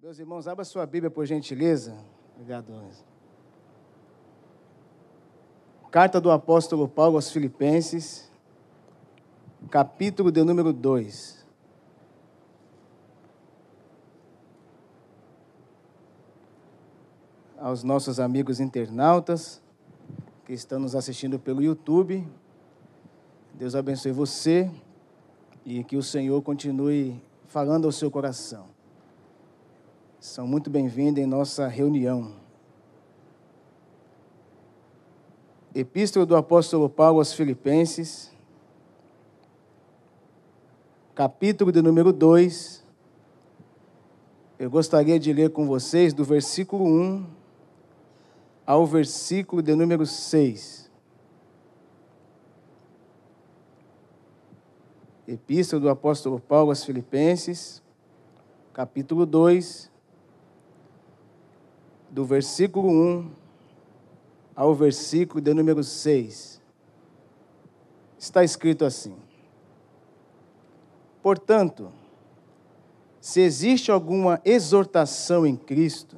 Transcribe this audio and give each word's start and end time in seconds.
Meus 0.00 0.16
irmãos, 0.20 0.46
abra 0.46 0.64
sua 0.64 0.86
Bíblia 0.86 1.10
por 1.10 1.26
gentileza. 1.26 1.92
Obrigado. 2.36 2.72
Carta 5.90 6.20
do 6.20 6.30
apóstolo 6.30 6.86
Paulo 6.86 7.16
aos 7.16 7.32
Filipenses, 7.32 8.30
capítulo 9.68 10.30
de 10.30 10.44
número 10.44 10.72
2. 10.72 11.44
Aos 17.58 17.82
nossos 17.82 18.20
amigos 18.20 18.60
internautas 18.60 19.60
que 20.44 20.52
estão 20.52 20.78
nos 20.78 20.94
assistindo 20.94 21.40
pelo 21.40 21.60
YouTube, 21.60 22.24
Deus 23.52 23.74
abençoe 23.74 24.12
você 24.12 24.70
e 25.66 25.82
que 25.82 25.96
o 25.96 26.02
Senhor 26.04 26.40
continue 26.40 27.20
falando 27.48 27.86
ao 27.86 27.90
seu 27.90 28.12
coração. 28.12 28.77
São 30.20 30.48
muito 30.48 30.68
bem-vindos 30.68 31.22
em 31.22 31.26
nossa 31.26 31.68
reunião. 31.68 32.32
Epístola 35.72 36.26
do 36.26 36.34
apóstolo 36.34 36.90
Paulo 36.90 37.20
aos 37.20 37.32
Filipenses, 37.32 38.32
capítulo 41.14 41.70
de 41.70 41.80
número 41.80 42.12
2. 42.12 42.84
Eu 44.58 44.68
gostaria 44.68 45.20
de 45.20 45.32
ler 45.32 45.50
com 45.50 45.68
vocês 45.68 46.12
do 46.12 46.24
versículo 46.24 46.84
1 46.84 47.24
ao 48.66 48.84
versículo 48.84 49.62
de 49.62 49.72
número 49.76 50.04
6. 50.04 50.90
Epístola 55.28 55.80
do 55.80 55.88
apóstolo 55.88 56.40
Paulo 56.40 56.70
aos 56.70 56.82
Filipenses, 56.82 57.80
capítulo 58.72 59.24
2, 59.24 59.96
do 62.10 62.24
versículo 62.24 62.88
1 62.90 63.30
ao 64.54 64.74
versículo 64.74 65.40
de 65.40 65.54
número 65.54 65.84
6. 65.84 66.60
Está 68.18 68.42
escrito 68.42 68.84
assim: 68.84 69.14
Portanto, 71.22 71.92
se 73.20 73.40
existe 73.40 73.90
alguma 73.90 74.40
exortação 74.44 75.46
em 75.46 75.56
Cristo, 75.56 76.16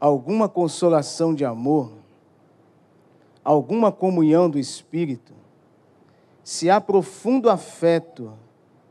alguma 0.00 0.48
consolação 0.48 1.34
de 1.34 1.44
amor, 1.44 1.92
alguma 3.44 3.92
comunhão 3.92 4.48
do 4.48 4.58
Espírito, 4.58 5.34
se 6.42 6.70
há 6.70 6.80
profundo 6.80 7.50
afeto 7.50 8.32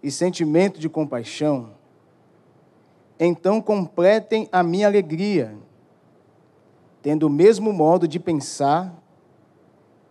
e 0.03 0.11
sentimento 0.11 0.79
de 0.79 0.87
compaixão, 0.87 1.76
então 3.25 3.61
completem 3.61 4.47
a 4.51 4.61
minha 4.61 4.87
alegria, 4.87 5.55
tendo 7.01 7.27
o 7.27 7.29
mesmo 7.29 7.73
modo 7.73 8.07
de 8.07 8.19
pensar, 8.19 8.93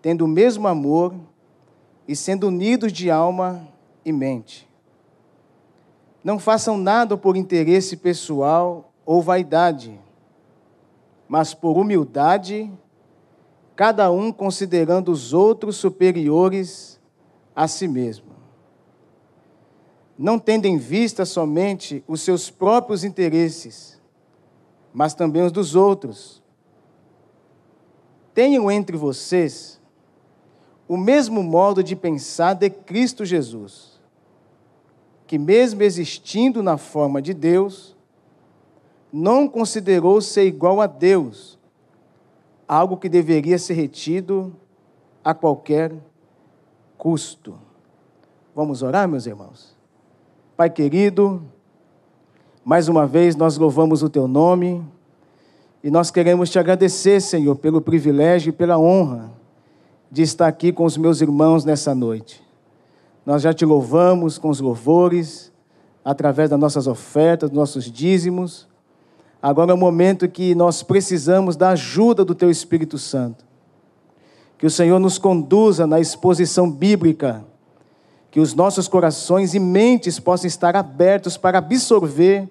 tendo 0.02 0.24
o 0.24 0.28
mesmo 0.28 0.66
amor 0.66 1.14
e 2.08 2.16
sendo 2.16 2.48
unidos 2.48 2.92
de 2.92 3.10
alma 3.10 3.66
e 4.04 4.12
mente. 4.12 4.68
Não 6.22 6.38
façam 6.38 6.77
nada 6.77 7.16
por 7.16 7.36
interesse 7.36 7.96
pessoal 7.96 8.92
ou 9.04 9.22
vaidade, 9.22 9.98
mas 11.28 11.54
por 11.54 11.78
humildade, 11.78 12.70
cada 13.77 14.10
um 14.10 14.32
considerando 14.32 15.12
os 15.12 15.32
outros 15.32 15.77
superiores 15.77 17.00
a 17.54 17.68
si 17.68 17.86
mesmo 17.86 18.25
não 20.19 20.39
tendo 20.39 20.67
em 20.67 20.78
vista 20.78 21.25
somente 21.25 22.03
os 22.09 22.22
seus 22.22 22.50
próprios 22.50 23.05
interesses, 23.05 24.00
mas 24.92 25.14
também 25.14 25.42
os 25.42 25.53
dos 25.53 25.75
outros. 25.75 26.42
Tenham 28.33 28.70
entre 28.70 28.97
vocês 28.97 29.81
o 30.89 30.96
mesmo 30.96 31.42
modo 31.42 31.83
de 31.83 31.95
pensar 31.95 32.55
de 32.55 32.70
Cristo 32.70 33.24
Jesus, 33.24 34.01
que, 35.27 35.36
mesmo 35.36 35.83
existindo 35.83 36.63
na 36.63 36.79
forma 36.79 37.20
de 37.20 37.35
Deus, 37.35 37.96
não 39.13 39.48
considerou 39.48 40.20
ser 40.20 40.46
igual 40.46 40.80
a 40.80 40.86
Deus, 40.86 41.58
algo 42.69 42.96
que 42.96 43.08
deveria 43.08 43.58
ser 43.58 43.74
retido 43.74 44.55
a 45.24 45.35
qualquer 45.35 45.92
custo. 46.96 47.58
Vamos 48.55 48.83
orar, 48.83 49.08
meus 49.08 49.27
irmãos? 49.27 49.76
Pai 50.56 50.70
querido, 50.70 51.42
mais 52.64 52.89
uma 52.89 53.06
vez 53.06 53.36
nós 53.36 53.58
louvamos 53.58 54.02
o 54.02 54.08
teu 54.08 54.27
nome 54.27 54.83
e 55.84 55.90
nós 55.90 56.11
queremos 56.11 56.48
te 56.48 56.58
agradecer, 56.58 57.20
Senhor, 57.20 57.56
pelo 57.56 57.78
privilégio 57.78 58.48
e 58.48 58.52
pela 58.52 58.78
honra 58.78 59.30
de 60.11 60.22
estar 60.22 60.46
aqui 60.46 60.72
com 60.72 60.86
os 60.86 60.96
meus 60.96 61.20
irmãos 61.20 61.66
nessa 61.66 61.95
noite. 61.95 62.42
Nós 63.27 63.42
já 63.42 63.52
te 63.52 63.66
louvamos 63.66 64.39
com 64.39 64.48
os 64.48 64.58
louvores, 64.58 65.52
através 66.02 66.48
das 66.48 66.58
nossas 66.58 66.86
ofertas, 66.86 67.50
dos 67.50 67.58
nossos 67.58 67.92
dízimos. 67.92 68.66
Agora 69.42 69.72
é 69.72 69.74
o 69.74 69.78
momento 69.78 70.27
que 70.27 70.55
nós 70.55 70.83
precisamos 70.83 71.55
da 71.55 71.68
ajuda 71.72 72.24
do 72.24 72.34
Teu 72.34 72.50
Espírito 72.50 72.96
Santo. 72.96 73.45
Que 74.56 74.64
o 74.64 74.70
Senhor 74.70 74.98
nos 74.98 75.18
conduza 75.18 75.86
na 75.86 76.00
exposição 76.00 76.70
bíblica 76.70 77.45
que 78.36 78.41
os 78.41 78.52
nossos 78.52 78.86
corações 78.86 79.55
e 79.55 79.58
mentes 79.58 80.20
possam 80.20 80.47
estar 80.47 80.77
abertos 80.77 81.39
para 81.39 81.57
absorver 81.57 82.47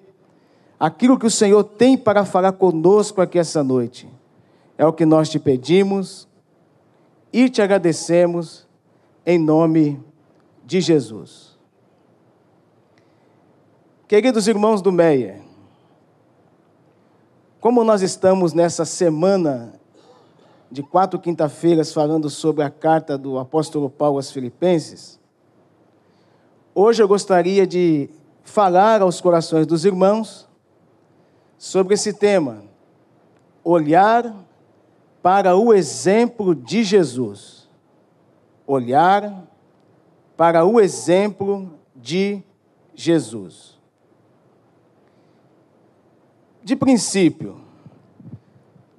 aquilo 0.80 1.16
que 1.16 1.26
o 1.26 1.30
Senhor 1.30 1.62
tem 1.62 1.96
para 1.96 2.24
falar 2.24 2.50
conosco 2.54 3.20
aqui 3.20 3.38
essa 3.38 3.62
noite. 3.62 4.08
É 4.76 4.84
o 4.84 4.92
que 4.92 5.06
nós 5.06 5.28
te 5.28 5.38
pedimos 5.38 6.26
e 7.32 7.48
te 7.48 7.62
agradecemos 7.62 8.66
em 9.24 9.38
nome 9.38 10.02
de 10.64 10.80
Jesus. 10.80 11.56
Queridos 14.08 14.48
irmãos 14.48 14.82
do 14.82 14.90
Meia, 14.90 15.40
como 17.60 17.84
nós 17.84 18.02
estamos 18.02 18.52
nessa 18.52 18.84
semana 18.84 19.72
de 20.68 20.82
quatro 20.82 21.20
quinta-feiras 21.20 21.92
falando 21.92 22.28
sobre 22.28 22.64
a 22.64 22.70
carta 22.70 23.16
do 23.16 23.38
apóstolo 23.38 23.88
Paulo 23.88 24.16
aos 24.16 24.32
Filipenses, 24.32 25.24
Hoje 26.78 27.02
eu 27.02 27.08
gostaria 27.08 27.66
de 27.66 28.10
falar 28.44 29.00
aos 29.00 29.18
corações 29.18 29.66
dos 29.66 29.86
irmãos 29.86 30.46
sobre 31.56 31.94
esse 31.94 32.12
tema: 32.12 32.64
olhar 33.64 34.44
para 35.22 35.56
o 35.56 35.72
exemplo 35.72 36.54
de 36.54 36.84
Jesus. 36.84 37.66
Olhar 38.66 39.48
para 40.36 40.66
o 40.66 40.78
exemplo 40.78 41.72
de 41.94 42.42
Jesus. 42.94 43.80
De 46.62 46.76
princípio, 46.76 47.58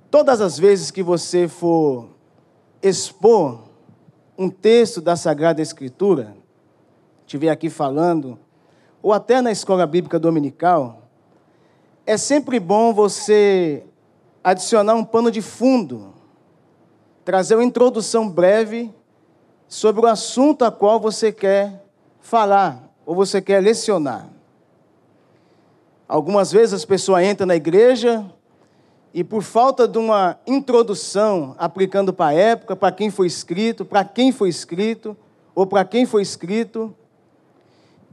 todas 0.09 0.41
as 0.41 0.57
vezes 0.57 0.89
que 0.89 1.03
você 1.03 1.47
for 1.47 2.09
expor 2.81 3.65
um 4.35 4.49
texto 4.49 4.99
da 4.99 5.15
Sagrada 5.15 5.61
Escritura, 5.61 6.35
estiver 7.27 7.49
aqui 7.49 7.69
falando, 7.69 8.39
ou 9.03 9.11
até 9.11 9.41
na 9.41 9.51
escola 9.51 9.85
bíblica 9.85 10.17
dominical, 10.17 11.01
é 12.05 12.15
sempre 12.15 12.57
bom 12.57 12.93
você 12.93 13.83
adicionar 14.41 14.95
um 14.95 15.03
pano 15.03 15.29
de 15.29 15.41
fundo, 15.41 16.13
trazer 17.25 17.55
uma 17.55 17.65
introdução 17.65 18.29
breve 18.29 18.93
sobre 19.67 20.05
o 20.05 20.07
assunto 20.07 20.63
a 20.63 20.71
qual 20.71 21.01
você 21.01 21.29
quer 21.29 21.83
falar 22.21 22.89
ou 23.05 23.13
você 23.13 23.41
quer 23.41 23.61
lecionar. 23.61 24.29
Algumas 26.07 26.49
vezes 26.49 26.73
as 26.73 26.85
pessoas 26.85 27.25
entram 27.25 27.45
na 27.45 27.57
igreja 27.57 28.25
e 29.13 29.21
por 29.21 29.43
falta 29.43 29.85
de 29.85 29.97
uma 29.97 30.39
introdução 30.47 31.53
aplicando 31.57 32.13
para 32.13 32.27
a 32.27 32.33
época, 32.33 32.73
para 32.73 32.93
quem 32.93 33.09
foi 33.09 33.27
escrito, 33.27 33.83
para 33.83 34.05
quem 34.05 34.31
foi 34.31 34.47
escrito 34.47 35.17
ou 35.53 35.67
para 35.67 35.83
quem 35.83 36.05
foi 36.05 36.21
escrito, 36.21 36.95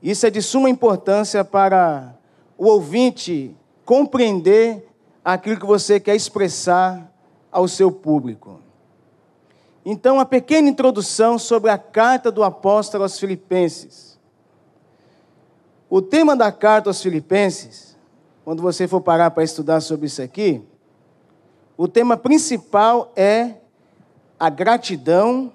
isso 0.05 0.27
é 0.27 0.31
de 0.31 0.43
suma 0.43 0.69
importância 0.69 1.43
para 1.43 2.15
o 2.59 2.67
ouvinte 2.67 3.57
compreender 3.87 4.87
aquilo 5.25 5.59
que 5.59 5.65
você 5.65 5.99
quer 5.99 6.15
expressar 6.15 7.11
ao 7.51 7.67
seu 7.67 7.91
público. 7.91 8.61
Então, 9.83 10.21
a 10.21 10.27
pequena 10.27 10.69
introdução 10.69 11.39
sobre 11.39 11.71
a 11.71 11.79
carta 11.79 12.31
do 12.31 12.45
apóstolo 12.45 13.03
aos 13.03 13.19
Filipenses. 13.19 14.19
O 15.89 16.03
tema 16.03 16.37
da 16.37 16.53
carta 16.53 16.91
aos 16.91 17.03
Filipenses, 17.03 17.97
quando 18.45 18.61
você 18.61 18.87
for 18.87 19.01
parar 19.01 19.31
para 19.31 19.43
estudar 19.43 19.81
sobre 19.81 20.05
isso 20.05 20.21
aqui, 20.21 20.63
o 21.79 21.89
tema 21.89 22.15
principal 22.15 23.11
é 23.17 23.55
a 24.39 24.51
gratidão 24.51 25.51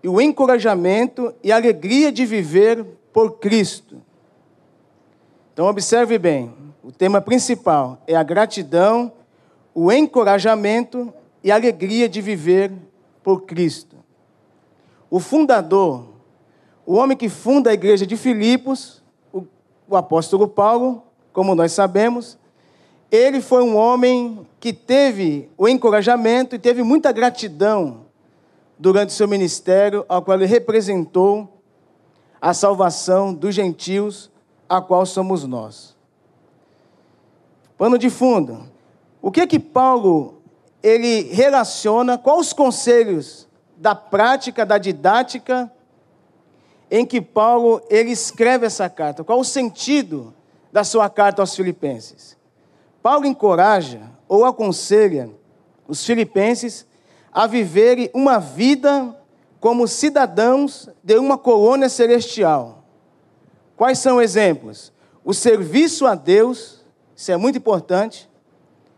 e 0.00 0.08
o 0.08 0.20
encorajamento 0.20 1.34
e 1.42 1.50
a 1.50 1.56
alegria 1.56 2.12
de 2.12 2.24
viver 2.24 2.97
por 3.12 3.38
Cristo. 3.38 4.00
Então, 5.52 5.66
observe 5.66 6.18
bem: 6.18 6.54
O 6.82 6.92
tema 6.92 7.20
principal 7.20 8.02
é 8.06 8.14
a 8.14 8.22
gratidão, 8.22 9.12
o 9.74 9.90
encorajamento 9.90 11.12
e 11.42 11.50
a 11.50 11.54
alegria 11.54 12.08
de 12.08 12.20
viver 12.20 12.72
por 13.22 13.42
Cristo. 13.42 13.96
O 15.10 15.20
fundador, 15.20 16.04
o 16.84 16.94
homem 16.94 17.16
que 17.16 17.28
funda 17.28 17.70
a 17.70 17.74
igreja 17.74 18.06
de 18.06 18.16
Filipos, 18.16 19.02
o, 19.32 19.44
o 19.88 19.96
apóstolo 19.96 20.46
Paulo, 20.46 21.02
como 21.32 21.54
nós 21.54 21.72
sabemos, 21.72 22.38
ele 23.10 23.40
foi 23.40 23.62
um 23.62 23.76
homem 23.76 24.46
que 24.60 24.72
teve 24.72 25.50
o 25.56 25.68
encorajamento 25.68 26.54
e 26.54 26.58
teve 26.58 26.82
muita 26.82 27.10
gratidão 27.10 28.06
durante 28.78 29.12
seu 29.12 29.26
ministério, 29.26 30.04
ao 30.08 30.22
qual 30.22 30.36
ele 30.36 30.46
representou 30.46 31.57
a 32.40 32.54
salvação 32.54 33.34
dos 33.34 33.54
gentios, 33.54 34.30
a 34.68 34.80
qual 34.80 35.04
somos 35.04 35.44
nós. 35.44 35.96
Pano 37.76 37.98
de 37.98 38.10
fundo. 38.10 38.68
O 39.20 39.30
que 39.30 39.46
que 39.46 39.58
Paulo 39.58 40.42
ele 40.82 41.22
relaciona, 41.32 42.18
quais 42.18 42.40
os 42.40 42.52
conselhos 42.52 43.48
da 43.76 43.94
prática, 43.94 44.64
da 44.64 44.78
didática 44.78 45.70
em 46.90 47.04
que 47.04 47.20
Paulo 47.20 47.82
ele 47.88 48.10
escreve 48.10 48.66
essa 48.66 48.88
carta? 48.88 49.24
Qual 49.24 49.40
o 49.40 49.44
sentido 49.44 50.34
da 50.72 50.84
sua 50.84 51.08
carta 51.08 51.42
aos 51.42 51.54
filipenses? 51.54 52.36
Paulo 53.02 53.26
encoraja 53.26 54.10
ou 54.28 54.44
aconselha 54.44 55.30
os 55.86 56.04
filipenses 56.04 56.86
a 57.32 57.46
viverem 57.46 58.10
uma 58.12 58.38
vida 58.38 59.16
como 59.60 59.88
cidadãos 59.88 60.88
de 61.02 61.18
uma 61.18 61.36
colônia 61.36 61.88
celestial. 61.88 62.84
Quais 63.76 63.98
são 63.98 64.20
exemplos? 64.20 64.92
O 65.24 65.34
serviço 65.34 66.06
a 66.06 66.14
Deus, 66.14 66.84
isso 67.14 67.30
é 67.32 67.36
muito 67.36 67.58
importante. 67.58 68.28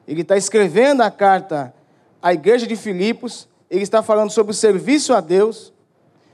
Ele 0.06 0.22
está 0.22 0.36
escrevendo 0.36 1.02
a 1.02 1.10
carta 1.10 1.74
à 2.22 2.32
igreja 2.32 2.66
de 2.66 2.76
Filipos, 2.76 3.48
ele 3.70 3.82
está 3.82 4.02
falando 4.02 4.30
sobre 4.30 4.52
o 4.52 4.54
serviço 4.54 5.14
a 5.14 5.20
Deus. 5.20 5.72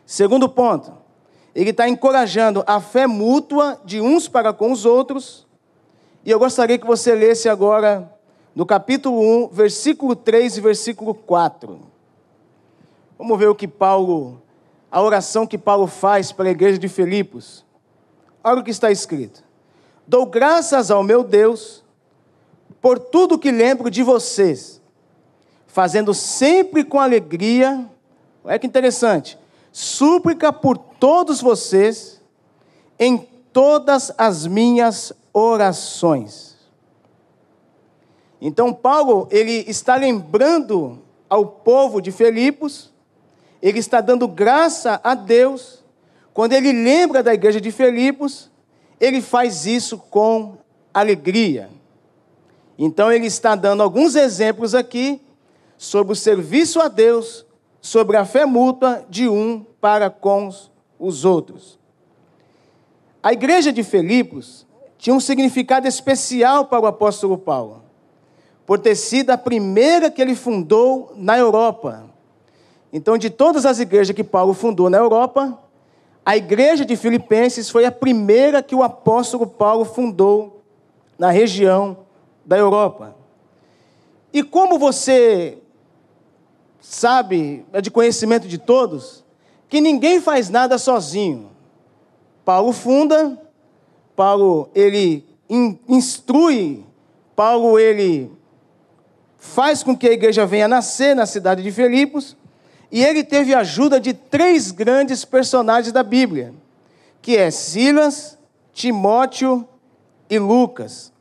Segundo 0.04 0.48
ponto, 0.48 0.92
ele 1.54 1.70
está 1.70 1.88
encorajando 1.88 2.62
a 2.66 2.80
fé 2.80 3.06
mútua 3.06 3.80
de 3.84 4.00
uns 4.00 4.28
para 4.28 4.52
com 4.52 4.72
os 4.72 4.84
outros. 4.84 5.46
E 6.24 6.30
eu 6.30 6.38
gostaria 6.38 6.78
que 6.78 6.86
você 6.86 7.14
lesse 7.14 7.48
agora 7.48 8.12
no 8.54 8.64
capítulo 8.64 9.20
1, 9.44 9.48
versículo 9.48 10.16
3 10.16 10.56
e 10.56 10.60
versículo 10.60 11.14
4. 11.14 11.95
Vamos 13.18 13.38
ver 13.38 13.48
o 13.48 13.54
que 13.54 13.66
Paulo, 13.68 14.42
a 14.90 15.00
oração 15.00 15.46
que 15.46 15.58
Paulo 15.58 15.86
faz 15.86 16.32
para 16.32 16.48
a 16.48 16.52
igreja 16.52 16.78
de 16.78 16.88
Filipos. 16.88 17.64
Olha 18.42 18.60
o 18.60 18.64
que 18.64 18.70
está 18.70 18.90
escrito: 18.90 19.42
Dou 20.06 20.26
graças 20.26 20.90
ao 20.90 21.02
meu 21.02 21.24
Deus 21.24 21.84
por 22.80 22.98
tudo 22.98 23.38
que 23.38 23.50
lembro 23.50 23.90
de 23.90 24.02
vocês, 24.02 24.80
fazendo 25.66 26.14
sempre 26.14 26.84
com 26.84 27.00
alegria, 27.00 27.88
olha 28.44 28.58
que 28.58 28.66
interessante, 28.66 29.38
súplica 29.72 30.52
por 30.52 30.76
todos 30.76 31.40
vocês, 31.40 32.22
em 32.98 33.18
todas 33.52 34.12
as 34.18 34.46
minhas 34.46 35.12
orações 35.32 36.56
então 38.40 38.72
Paulo, 38.72 39.26
ele 39.30 39.64
está 39.66 39.96
lembrando 39.96 40.98
ao 41.28 41.46
povo 41.46 42.00
de 42.00 42.12
Filipos, 42.12 42.92
ele 43.62 43.78
está 43.78 44.00
dando 44.00 44.28
graça 44.28 45.00
a 45.02 45.14
Deus, 45.14 45.84
quando 46.32 46.52
ele 46.52 46.72
lembra 46.72 47.22
da 47.22 47.32
igreja 47.32 47.60
de 47.60 47.70
Filipos, 47.70 48.50
ele 49.00 49.20
faz 49.20 49.66
isso 49.66 49.98
com 49.98 50.58
alegria. 50.92 51.70
Então 52.78 53.10
ele 53.10 53.26
está 53.26 53.54
dando 53.54 53.82
alguns 53.82 54.14
exemplos 54.14 54.74
aqui 54.74 55.20
sobre 55.78 56.12
o 56.12 56.16
serviço 56.16 56.80
a 56.80 56.88
Deus, 56.88 57.46
sobre 57.80 58.16
a 58.16 58.24
fé 58.24 58.44
mútua 58.44 59.04
de 59.08 59.28
um 59.28 59.64
para 59.80 60.10
com 60.10 60.50
os 60.98 61.24
outros. 61.24 61.78
A 63.22 63.32
igreja 63.32 63.72
de 63.72 63.82
Filipos 63.82 64.66
tinha 64.98 65.14
um 65.14 65.20
significado 65.20 65.86
especial 65.86 66.66
para 66.66 66.80
o 66.80 66.86
apóstolo 66.86 67.36
Paulo 67.36 67.86
por 68.66 68.80
ter 68.80 68.96
sido 68.96 69.30
a 69.30 69.38
primeira 69.38 70.10
que 70.10 70.20
ele 70.20 70.34
fundou 70.34 71.12
na 71.16 71.38
Europa. 71.38 72.10
Então, 72.96 73.18
de 73.18 73.28
todas 73.28 73.66
as 73.66 73.78
igrejas 73.78 74.16
que 74.16 74.24
Paulo 74.24 74.54
fundou 74.54 74.88
na 74.88 74.96
Europa, 74.96 75.58
a 76.24 76.34
igreja 76.34 76.82
de 76.82 76.96
Filipenses 76.96 77.68
foi 77.68 77.84
a 77.84 77.92
primeira 77.92 78.62
que 78.62 78.74
o 78.74 78.82
apóstolo 78.82 79.46
Paulo 79.46 79.84
fundou 79.84 80.62
na 81.18 81.30
região 81.30 81.98
da 82.42 82.56
Europa. 82.56 83.14
E 84.32 84.42
como 84.42 84.78
você 84.78 85.58
sabe, 86.80 87.66
é 87.70 87.82
de 87.82 87.90
conhecimento 87.90 88.48
de 88.48 88.56
todos, 88.56 89.22
que 89.68 89.78
ninguém 89.78 90.18
faz 90.18 90.48
nada 90.48 90.78
sozinho. 90.78 91.50
Paulo 92.46 92.72
funda, 92.72 93.38
Paulo 94.16 94.70
ele 94.74 95.22
instrui, 95.86 96.82
Paulo 97.36 97.78
ele 97.78 98.32
faz 99.36 99.82
com 99.82 99.94
que 99.94 100.08
a 100.08 100.12
igreja 100.12 100.46
venha 100.46 100.66
nascer 100.66 101.14
na 101.14 101.26
cidade 101.26 101.62
de 101.62 101.70
Filipos, 101.70 102.34
e 102.90 103.02
ele 103.04 103.24
teve 103.24 103.54
a 103.54 103.60
ajuda 103.60 104.00
de 104.00 104.14
três 104.14 104.70
grandes 104.70 105.24
personagens 105.24 105.92
da 105.92 106.02
Bíblia, 106.02 106.54
que 107.20 107.36
é 107.36 107.50
Silas, 107.50 108.38
Timóteo 108.72 109.66
e 110.30 110.38
Lucas, 110.38 111.12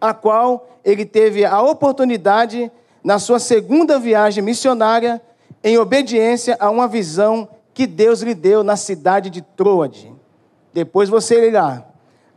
a 0.00 0.14
qual 0.14 0.78
ele 0.84 1.04
teve 1.04 1.44
a 1.44 1.60
oportunidade 1.60 2.70
na 3.02 3.18
sua 3.18 3.38
segunda 3.38 3.98
viagem 3.98 4.42
missionária 4.42 5.20
em 5.62 5.78
obediência 5.78 6.56
a 6.60 6.70
uma 6.70 6.86
visão 6.86 7.48
que 7.74 7.86
Deus 7.86 8.22
lhe 8.22 8.34
deu 8.34 8.62
na 8.62 8.76
cidade 8.76 9.30
de 9.30 9.42
Troade. 9.42 10.12
Depois 10.72 11.08
você 11.08 11.36
lê 11.40 11.50
lá, 11.50 11.86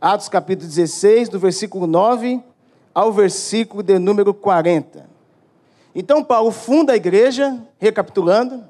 Atos 0.00 0.28
capítulo 0.28 0.68
16, 0.68 1.28
do 1.28 1.38
versículo 1.38 1.86
9 1.86 2.42
ao 2.94 3.12
versículo 3.12 3.82
de 3.82 3.98
número 3.98 4.34
40. 4.34 5.11
Então, 5.94 6.24
Paulo 6.24 6.50
funda 6.50 6.92
a 6.94 6.96
igreja, 6.96 7.58
recapitulando, 7.78 8.64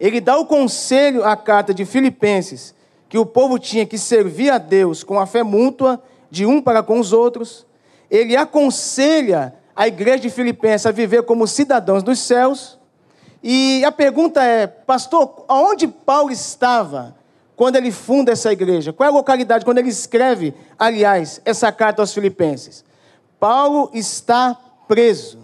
ele 0.00 0.20
dá 0.20 0.36
o 0.36 0.46
conselho 0.46 1.24
à 1.24 1.36
carta 1.36 1.72
de 1.72 1.84
Filipenses, 1.84 2.74
que 3.08 3.18
o 3.18 3.26
povo 3.26 3.58
tinha 3.58 3.84
que 3.84 3.98
servir 3.98 4.50
a 4.50 4.58
Deus 4.58 5.04
com 5.04 5.18
a 5.18 5.26
fé 5.26 5.42
mútua, 5.42 6.02
de 6.30 6.46
um 6.46 6.62
para 6.62 6.82
com 6.82 6.98
os 6.98 7.12
outros. 7.12 7.66
Ele 8.10 8.34
aconselha 8.34 9.54
a 9.76 9.86
igreja 9.86 10.20
de 10.20 10.30
Filipenses 10.30 10.86
a 10.86 10.90
viver 10.90 11.24
como 11.24 11.46
cidadãos 11.46 12.02
dos 12.02 12.18
céus. 12.18 12.78
E 13.42 13.84
a 13.84 13.92
pergunta 13.92 14.42
é, 14.42 14.66
pastor, 14.66 15.44
aonde 15.46 15.86
Paulo 15.86 16.30
estava 16.30 17.14
quando 17.54 17.76
ele 17.76 17.92
funda 17.92 18.32
essa 18.32 18.50
igreja? 18.50 18.92
Qual 18.92 19.06
é 19.06 19.12
a 19.12 19.14
localidade 19.14 19.64
quando 19.64 19.78
ele 19.78 19.90
escreve, 19.90 20.54
aliás, 20.78 21.40
essa 21.44 21.70
carta 21.70 22.00
aos 22.00 22.14
Filipenses? 22.14 22.82
Paulo 23.38 23.90
está 23.92 24.58
preso 24.88 25.41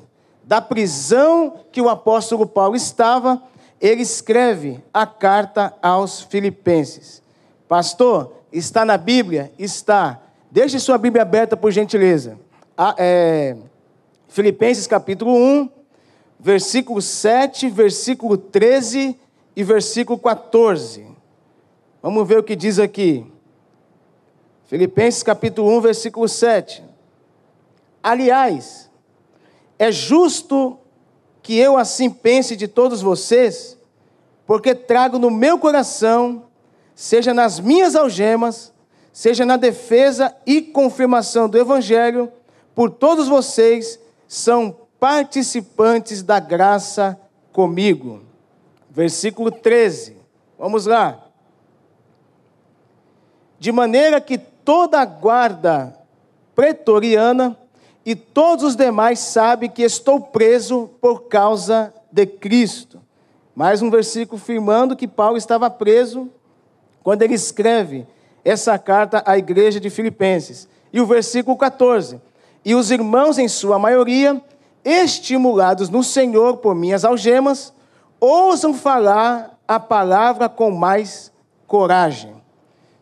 da 0.49 0.62
prisão 0.62 1.61
que 1.71 1.78
o 1.78 1.90
apóstolo 1.90 2.47
Paulo 2.47 2.75
estava, 2.75 3.43
ele 3.78 4.00
escreve 4.00 4.83
a 4.95 5.07
carta 5.07 5.76
aos 5.83 6.23
Filipenses. 6.23 7.23
Pastor, 7.69 8.33
está 8.50 8.83
na 8.83 8.97
Bíblia? 8.97 9.52
Está. 9.59 10.23
Deixe 10.50 10.78
sua 10.78 10.97
Bíblia 10.97 11.21
aberta, 11.21 11.55
por 11.55 11.71
gentileza. 11.71 12.38
A, 12.75 12.95
é, 12.97 13.59
Filipenses 14.26 14.87
capítulo 14.87 15.35
1, 15.35 15.69
versículo 16.40 17.02
7, 17.02 17.69
versículo 17.69 18.38
13 18.38 19.21
e 19.55 19.62
versículo 19.62 20.19
14. 20.19 21.07
Vamos 22.00 22.26
ver 22.26 22.38
o 22.38 22.43
que 22.43 22.57
diz 22.57 22.78
aqui. 22.78 23.31
Filipenses 24.64 25.23
capítulo 25.23 25.76
1, 25.76 25.81
versículo 25.83 26.26
7. 26.26 26.83
Aliás, 28.02 28.88
é 29.78 29.92
justo 29.92 30.78
que 31.42 31.56
eu 31.56 31.76
assim 31.76 32.11
pense 32.11 32.56
de 32.56 32.66
todos 32.66 33.00
vocês, 33.00 33.78
porque 34.47 34.75
trago 34.75 35.18
no 35.18 35.30
meu 35.30 35.58
coração, 35.58 36.44
seja 36.94 37.32
nas 37.32 37.61
minhas 37.61 37.94
algemas, 37.94 38.73
seja 39.12 39.44
na 39.47 39.56
defesa 39.56 40.35
e 40.47 40.61
confirmação 40.61 41.49
do 41.49 41.58
Evangelho, 41.58 42.30
por 42.75 42.90
todos 42.90 43.28
vocês 43.28 43.99
são 44.26 44.76
participantes 45.00 46.23
da 46.23 46.40
graça 46.40 47.18
comigo. 47.52 48.23
Versículo 48.90 49.50
13. 49.50 50.16
Vamos 50.58 50.87
lá. 50.87 51.25
De 53.58 53.73
maneira 53.73 54.20
que 54.20 54.38
toda 54.38 55.00
a 55.00 55.04
guarda 55.04 55.97
pretoriana 56.54 57.56
e 58.05 58.14
todos 58.14 58.64
os 58.64 58.76
demais 58.76 59.19
sabem 59.19 59.69
que 59.69 59.83
estou 59.83 60.21
preso 60.21 60.90
por 61.00 61.28
causa 61.28 61.93
de 62.11 62.26
Cristo. 62.26 63.00
Mais 63.55 63.83
um 63.83 63.90
versículo 63.90 64.40
afirmando 64.40 64.97
que 64.97 65.07
Paulo 65.07 65.37
estava 65.37 65.69
preso 65.69 66.28
quando 67.02 67.23
ele 67.23 67.35
escreve 67.35 68.07
essa 68.45 68.78
carta 68.78 69.23
à 69.26 69.37
igreja 69.37 69.78
de 69.81 69.90
Filipenses. 69.90 70.69
E 70.93 71.00
o 71.00 71.07
versículo 71.07 71.57
14: 71.57 72.21
e 72.64 72.75
os 72.75 72.90
irmãos, 72.90 73.38
em 73.38 73.49
sua 73.49 73.78
maioria, 73.78 74.43
estimulados 74.85 75.88
no 75.88 76.02
Senhor 76.02 76.59
por 76.59 76.75
minhas 76.75 77.05
algemas, 77.05 77.73
ousam 78.21 78.75
falar 78.75 79.59
a 79.67 79.78
palavra 79.81 80.49
com 80.49 80.71
mais 80.71 81.33
coragem. 81.67 82.35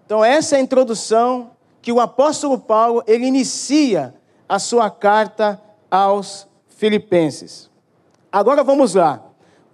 Então, 0.05 0.25
essa 0.25 0.57
é 0.57 0.59
a 0.59 0.63
introdução 0.63 1.51
que 1.83 1.91
o 1.91 2.01
apóstolo 2.01 2.59
Paulo 2.59 3.03
ele 3.07 3.27
inicia 3.27 4.15
a 4.49 4.59
sua 4.59 4.91
carta 4.91 5.61
aos 5.91 6.47
Filipenses. 6.69 7.71
Agora 8.31 8.63
vamos 8.63 8.95
lá. 8.95 9.23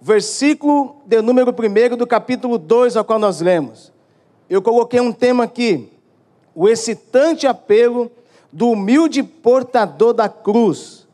Versículo 0.01 0.97
de 1.05 1.21
número 1.21 1.51
1 1.51 1.95
do 1.95 2.07
capítulo 2.07 2.57
2 2.57 2.97
ao 2.97 3.05
qual 3.05 3.19
nós 3.19 3.41
lemos. 3.41 3.91
Eu 4.49 4.61
coloquei 4.61 4.99
um 4.99 5.11
tema 5.11 5.45
aqui: 5.45 5.91
o 6.53 6.67
excitante 6.67 7.47
apelo 7.47 8.11
do 8.51 8.69
humilde 8.69 9.23
portador 9.23 10.13
da 10.13 10.29
cruz. 10.29 11.07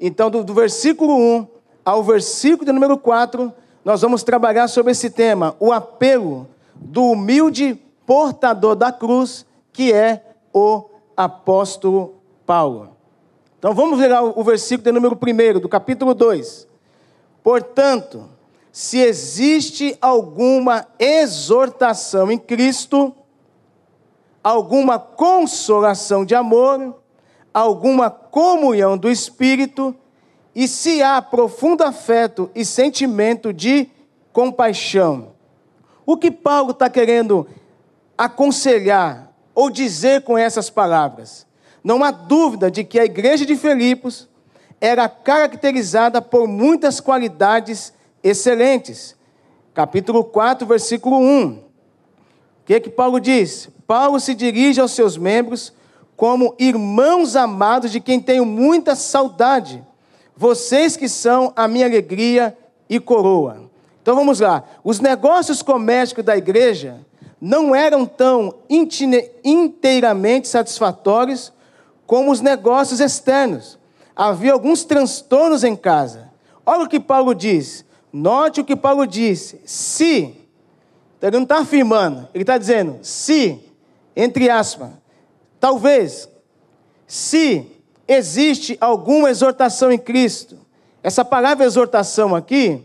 Então, 0.00 0.30
do, 0.30 0.44
do 0.44 0.54
versículo 0.54 1.14
1 1.16 1.46
ao 1.84 2.02
versículo 2.02 2.64
de 2.64 2.72
número 2.72 2.98
4, 2.98 3.52
nós 3.84 4.02
vamos 4.02 4.22
trabalhar 4.22 4.66
sobre 4.68 4.92
esse 4.92 5.10
tema, 5.10 5.54
o 5.60 5.72
apelo 5.72 6.48
do 6.74 7.12
humilde 7.12 7.80
portador 8.04 8.74
da 8.74 8.90
cruz, 8.90 9.46
que 9.72 9.92
é 9.92 10.24
o 10.52 10.84
apóstolo 11.16 12.14
Paulo. 12.44 12.95
Então 13.66 13.74
vamos 13.74 13.98
ver 13.98 14.12
o 14.12 14.44
versículo 14.44 14.84
de 14.84 14.92
número 14.92 15.18
1 15.20 15.58
do 15.58 15.68
capítulo 15.68 16.14
2. 16.14 16.68
Portanto, 17.42 18.30
se 18.70 19.00
existe 19.00 19.98
alguma 20.00 20.86
exortação 21.00 22.30
em 22.30 22.38
Cristo, 22.38 23.12
alguma 24.40 25.00
consolação 25.00 26.24
de 26.24 26.32
amor, 26.32 26.94
alguma 27.52 28.08
comunhão 28.08 28.96
do 28.96 29.10
Espírito, 29.10 29.92
e 30.54 30.68
se 30.68 31.02
há 31.02 31.20
profundo 31.20 31.82
afeto 31.82 32.48
e 32.54 32.64
sentimento 32.64 33.52
de 33.52 33.90
compaixão. 34.32 35.32
O 36.06 36.16
que 36.16 36.30
Paulo 36.30 36.70
está 36.70 36.88
querendo 36.88 37.44
aconselhar 38.16 39.32
ou 39.52 39.70
dizer 39.70 40.22
com 40.22 40.38
essas 40.38 40.70
palavras? 40.70 41.44
Não 41.86 42.02
há 42.02 42.10
dúvida 42.10 42.68
de 42.68 42.82
que 42.82 42.98
a 42.98 43.04
igreja 43.04 43.46
de 43.46 43.54
Filipos 43.54 44.28
era 44.80 45.08
caracterizada 45.08 46.20
por 46.20 46.48
muitas 46.48 46.98
qualidades 46.98 47.92
excelentes. 48.24 49.14
Capítulo 49.72 50.24
4, 50.24 50.66
versículo 50.66 51.16
1. 51.16 51.52
O 51.52 51.60
que, 52.64 52.80
que 52.80 52.90
Paulo 52.90 53.20
diz? 53.20 53.68
Paulo 53.86 54.18
se 54.18 54.34
dirige 54.34 54.80
aos 54.80 54.90
seus 54.90 55.16
membros 55.16 55.72
como 56.16 56.56
irmãos 56.58 57.36
amados 57.36 57.92
de 57.92 58.00
quem 58.00 58.18
tenho 58.18 58.44
muita 58.44 58.96
saudade 58.96 59.80
vocês 60.36 60.96
que 60.96 61.08
são 61.08 61.52
a 61.54 61.68
minha 61.68 61.86
alegria 61.86 62.58
e 62.90 62.98
coroa. 62.98 63.70
Então 64.02 64.16
vamos 64.16 64.40
lá. 64.40 64.64
Os 64.82 64.98
negócios 64.98 65.62
comércios 65.62 66.24
da 66.24 66.36
igreja 66.36 66.96
não 67.40 67.72
eram 67.76 68.04
tão 68.04 68.56
inteiramente 69.44 70.48
satisfatórios 70.48 71.54
como 72.06 72.30
os 72.30 72.40
negócios 72.40 73.00
externos. 73.00 73.78
Havia 74.14 74.52
alguns 74.52 74.84
transtornos 74.84 75.64
em 75.64 75.76
casa. 75.76 76.30
Olha 76.64 76.84
o 76.84 76.88
que 76.88 77.00
Paulo 77.00 77.34
diz. 77.34 77.84
Note 78.12 78.60
o 78.60 78.64
que 78.64 78.76
Paulo 78.76 79.06
disse. 79.06 79.60
Se, 79.66 80.34
então 81.16 81.28
ele 81.28 81.36
não 81.36 81.42
está 81.42 81.58
afirmando, 81.58 82.28
ele 82.32 82.42
está 82.42 82.56
dizendo, 82.56 82.98
se, 83.02 83.60
entre 84.14 84.48
aspas, 84.48 84.90
talvez, 85.60 86.28
se 87.06 87.70
existe 88.08 88.76
alguma 88.80 89.30
exortação 89.30 89.92
em 89.92 89.98
Cristo. 89.98 90.58
Essa 91.02 91.24
palavra 91.24 91.64
exortação 91.64 92.34
aqui, 92.34 92.82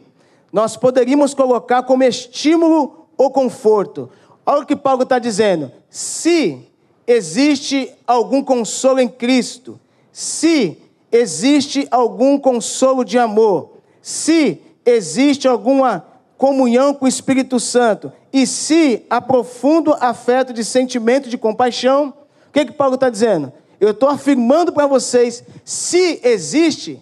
nós 0.51 0.75
poderíamos 0.75 1.33
colocar 1.33 1.83
como 1.83 2.03
estímulo 2.03 3.07
ou 3.17 3.31
conforto. 3.31 4.09
Olha 4.45 4.63
o 4.63 4.65
que 4.65 4.75
Paulo 4.75 5.03
está 5.03 5.17
dizendo. 5.17 5.71
Se 5.89 6.67
existe 7.11 7.91
algum 8.07 8.43
consolo 8.43 8.99
em 8.99 9.07
Cristo, 9.07 9.79
se 10.11 10.77
existe 11.11 11.87
algum 11.91 12.37
consolo 12.37 13.03
de 13.03 13.17
amor, 13.17 13.77
se 14.01 14.61
existe 14.85 15.47
alguma 15.47 16.05
comunhão 16.37 16.93
com 16.93 17.05
o 17.05 17.07
Espírito 17.07 17.59
Santo, 17.59 18.11
e 18.33 18.47
se 18.47 19.05
há 19.09 19.21
profundo 19.21 19.93
afeto 19.99 20.53
de 20.53 20.63
sentimento 20.63 21.29
de 21.29 21.37
compaixão, 21.37 22.13
o 22.49 22.51
que, 22.51 22.65
que 22.65 22.71
Paulo 22.71 22.95
está 22.95 23.09
dizendo? 23.09 23.53
eu 23.81 23.89
estou 23.89 24.07
afirmando 24.07 24.71
para 24.71 24.85
vocês: 24.85 25.43
se 25.65 26.21
existe, 26.23 27.01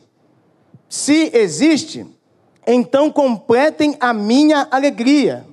se 0.87 1.29
existe, 1.33 2.07
então 2.65 3.11
completem 3.11 3.97
a 3.99 4.13
minha 4.13 4.65
alegria. 4.71 5.45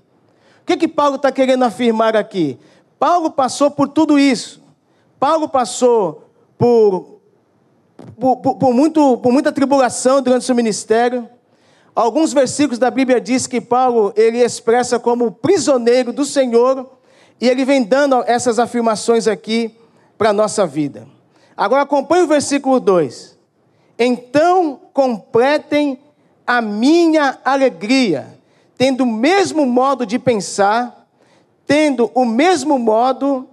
O 0.63 0.67
que, 0.67 0.77
que 0.77 0.89
Paulo 0.89 1.17
está 1.17 1.33
querendo 1.33 1.65
afirmar 1.65 2.17
aqui? 2.17 2.57
Paulo 2.99 3.31
passou 3.31 3.71
por 3.71 3.89
tudo 3.89 4.19
isso. 4.19 4.63
Paulo 5.19 5.49
passou 5.49 6.31
por, 6.59 7.21
por, 8.19 8.37
por, 8.39 8.55
por, 8.57 8.75
muito, 8.75 9.19
por 9.19 9.33
muita 9.33 9.53
tribulação 9.53 10.23
durante 10.23 10.45
seu 10.45 10.55
ministério. 10.55 11.29
Alguns 11.95 12.33
versículos 12.33 12.79
da 12.79 12.91
Bíblia 12.91 13.21
diz 13.21 13.47
que 13.47 13.61
Paulo 13.61 14.13
ele 14.17 14.39
expressa 14.39 14.99
como 14.99 15.33
prisioneiro 15.33 16.13
do 16.13 16.25
Senhor 16.25 16.91
e 17.41 17.49
ele 17.49 17.65
vem 17.65 17.83
dando 17.83 18.23
essas 18.27 18.59
afirmações 18.59 19.27
aqui 19.27 19.75
para 20.17 20.31
a 20.31 20.33
nossa 20.33 20.67
vida. 20.67 21.07
Agora 21.57 21.83
acompanhe 21.83 22.23
o 22.23 22.29
versículo 22.29 22.79
2. 22.81 23.37
Então 23.99 24.81
completem 24.93 25.99
a 26.47 26.61
minha 26.61 27.39
alegria, 27.45 28.39
tendo 28.77 29.05
o 29.05 29.07
mesmo 29.07 29.67
modo 29.67 30.07
de 30.07 30.19
pensar, 30.19 30.96
tendo 31.67 32.11
o 32.15 32.25
mesmo 32.25 32.79
modo 32.79 33.49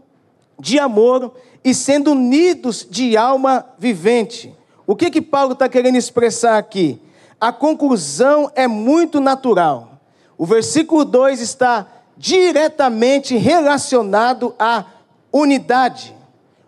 de 0.59 0.79
amor 0.79 1.33
e 1.63 1.73
sendo 1.73 2.11
unidos 2.11 2.85
de 2.89 3.17
alma 3.17 3.65
vivente. 3.77 4.53
O 4.85 4.95
que 4.95 5.09
que 5.09 5.21
Paulo 5.21 5.53
está 5.53 5.67
querendo 5.67 5.95
expressar 5.95 6.57
aqui? 6.57 7.01
A 7.39 7.51
conclusão 7.51 8.51
é 8.55 8.67
muito 8.67 9.19
natural. 9.19 9.99
O 10.37 10.45
versículo 10.45 11.05
2 11.05 11.39
está 11.41 11.87
diretamente 12.17 13.35
relacionado 13.37 14.53
à 14.59 14.85
unidade. 15.31 16.15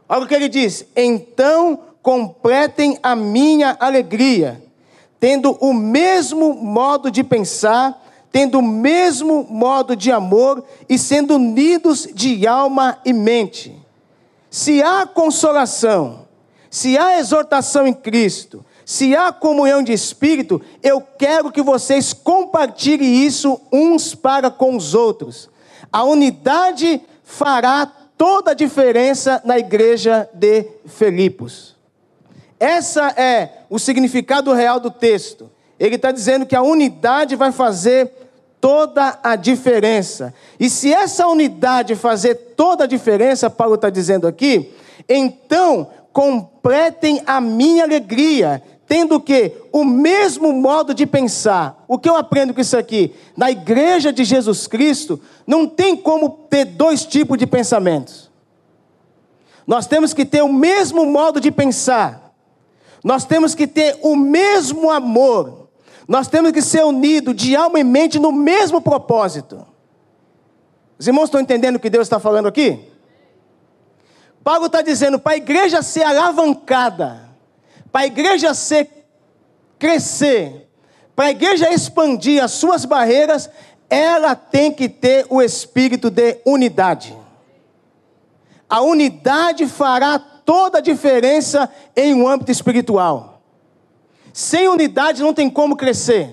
Olha 0.07 0.23
o 0.23 0.27
que 0.27 0.33
ele 0.33 0.49
diz: 0.49 0.85
então 0.95 1.79
completem 2.01 2.99
a 3.01 3.15
minha 3.15 3.75
alegria, 3.79 4.63
tendo 5.19 5.57
o 5.59 5.73
mesmo 5.73 6.53
modo 6.53 7.09
de 7.09 7.23
pensar, 7.23 8.04
tendo 8.35 8.59
o 8.59 8.61
mesmo 8.61 9.47
modo 9.49 9.95
de 9.95 10.11
amor 10.11 10.61
e 10.89 10.99
sendo 10.99 11.35
unidos 11.35 12.05
de 12.13 12.45
alma 12.45 12.99
e 13.05 13.13
mente. 13.13 13.73
Se 14.49 14.83
há 14.83 15.05
consolação, 15.05 16.27
se 16.69 16.97
há 16.97 17.17
exortação 17.17 17.87
em 17.87 17.93
Cristo, 17.93 18.65
se 18.85 19.15
há 19.15 19.31
comunhão 19.31 19.81
de 19.81 19.93
espírito, 19.93 20.61
eu 20.83 20.99
quero 20.99 21.49
que 21.49 21.61
vocês 21.61 22.11
compartilhem 22.11 23.25
isso 23.25 23.57
uns 23.71 24.13
para 24.13 24.51
com 24.51 24.75
os 24.75 24.93
outros. 24.93 25.49
A 25.89 26.03
unidade 26.03 27.01
fará 27.23 27.89
toda 28.17 28.51
a 28.51 28.53
diferença 28.53 29.41
na 29.45 29.57
igreja 29.57 30.29
de 30.33 30.67
Filipos. 30.85 31.73
Essa 32.59 33.11
é 33.11 33.61
o 33.69 33.79
significado 33.79 34.51
real 34.51 34.77
do 34.77 34.91
texto. 34.91 35.49
Ele 35.79 35.95
está 35.95 36.11
dizendo 36.11 36.45
que 36.45 36.55
a 36.55 36.61
unidade 36.61 37.37
vai 37.37 37.53
fazer 37.53 38.25
toda 38.65 39.19
a 39.22 39.36
diferença. 39.36 40.34
E 40.60 40.72
se 40.72 40.91
essa 40.91 41.27
unidade 41.27 41.93
fazer 41.93 42.34
toda 42.34 42.86
a 42.86 42.88
diferença, 42.88 43.48
Paulo 43.48 43.75
está 43.75 43.91
dizendo 43.91 44.27
aqui, 44.27 44.74
então 45.07 45.88
completem 46.12 47.22
a 47.27 47.39
minha 47.39 47.84
alegria, 47.84 48.63
tendo 48.88 49.19
que 49.19 49.51
o 49.72 49.86
mesmo 49.86 50.51
modo 50.51 50.95
de 50.95 51.05
pensar. 51.05 51.86
O 51.88 52.00
que 52.00 52.10
eu 52.10 52.15
aprendo 52.15 52.55
com 52.55 52.62
isso 52.62 52.75
aqui? 52.75 53.13
Na 53.38 53.51
igreja 53.51 54.12
de 54.12 54.24
Jesus 54.24 54.65
Cristo, 54.65 55.22
não 55.45 55.67
tem 55.67 55.95
como 55.95 56.27
ter 56.50 56.65
dois 56.65 57.05
tipos 57.05 57.38
de 57.38 57.45
pensamentos. 57.45 58.31
Nós 59.67 59.86
temos 59.86 60.12
que 60.12 60.25
ter 60.25 60.41
o 60.41 60.51
mesmo 60.51 61.05
modo 61.05 61.39
de 61.39 61.51
pensar. 61.51 62.34
Nós 63.03 63.25
temos 63.25 63.53
que 63.53 63.67
ter 63.67 64.00
o 64.01 64.15
mesmo 64.15 64.89
amor. 64.89 65.64
Nós 66.07 66.27
temos 66.27 66.51
que 66.51 66.62
ser 66.62 66.83
unidos 66.85 67.35
de 67.35 67.55
alma 67.55 67.79
e 67.79 67.83
mente 67.83 68.19
no 68.19 68.31
mesmo 68.31 68.79
propósito. 68.79 69.65
Os 70.97 71.07
irmãos 71.07 71.25
estão 71.25 71.41
entendendo 71.41 71.75
o 71.75 71.79
que 71.79 71.89
Deus 71.89 72.05
está 72.05 72.19
falando 72.19 72.47
aqui? 72.47 72.79
Paulo 74.43 74.67
está 74.67 74.81
dizendo 74.81 75.17
para 75.19 75.33
a 75.33 75.38
igreja 75.38 75.81
ser 75.81 76.03
alavancada, 76.03 77.29
para 77.91 78.01
a 78.01 78.05
igreja 78.05 78.53
ser 78.53 79.07
crescer, 79.79 80.69
para 81.15 81.25
a 81.25 81.31
igreja 81.31 81.74
expandir 81.74 82.43
as 82.43 82.51
suas 82.51 82.85
barreiras, 82.85 83.50
ela 83.89 84.35
tem 84.35 84.71
que 84.71 84.88
ter 84.88 85.25
o 85.29 85.41
espírito 85.41 86.09
de 86.09 86.39
unidade. 86.45 87.15
A 88.69 88.81
unidade 88.81 89.67
fará 89.67 90.19
toda 90.19 90.77
a 90.77 90.81
diferença 90.81 91.69
em 91.95 92.13
um 92.13 92.27
âmbito 92.27 92.51
espiritual. 92.51 93.34
Sem 94.37 94.67
unidade 94.67 95.23
não 95.23 95.33
tem 95.33 95.49
como 95.49 95.77
crescer. 95.77 96.29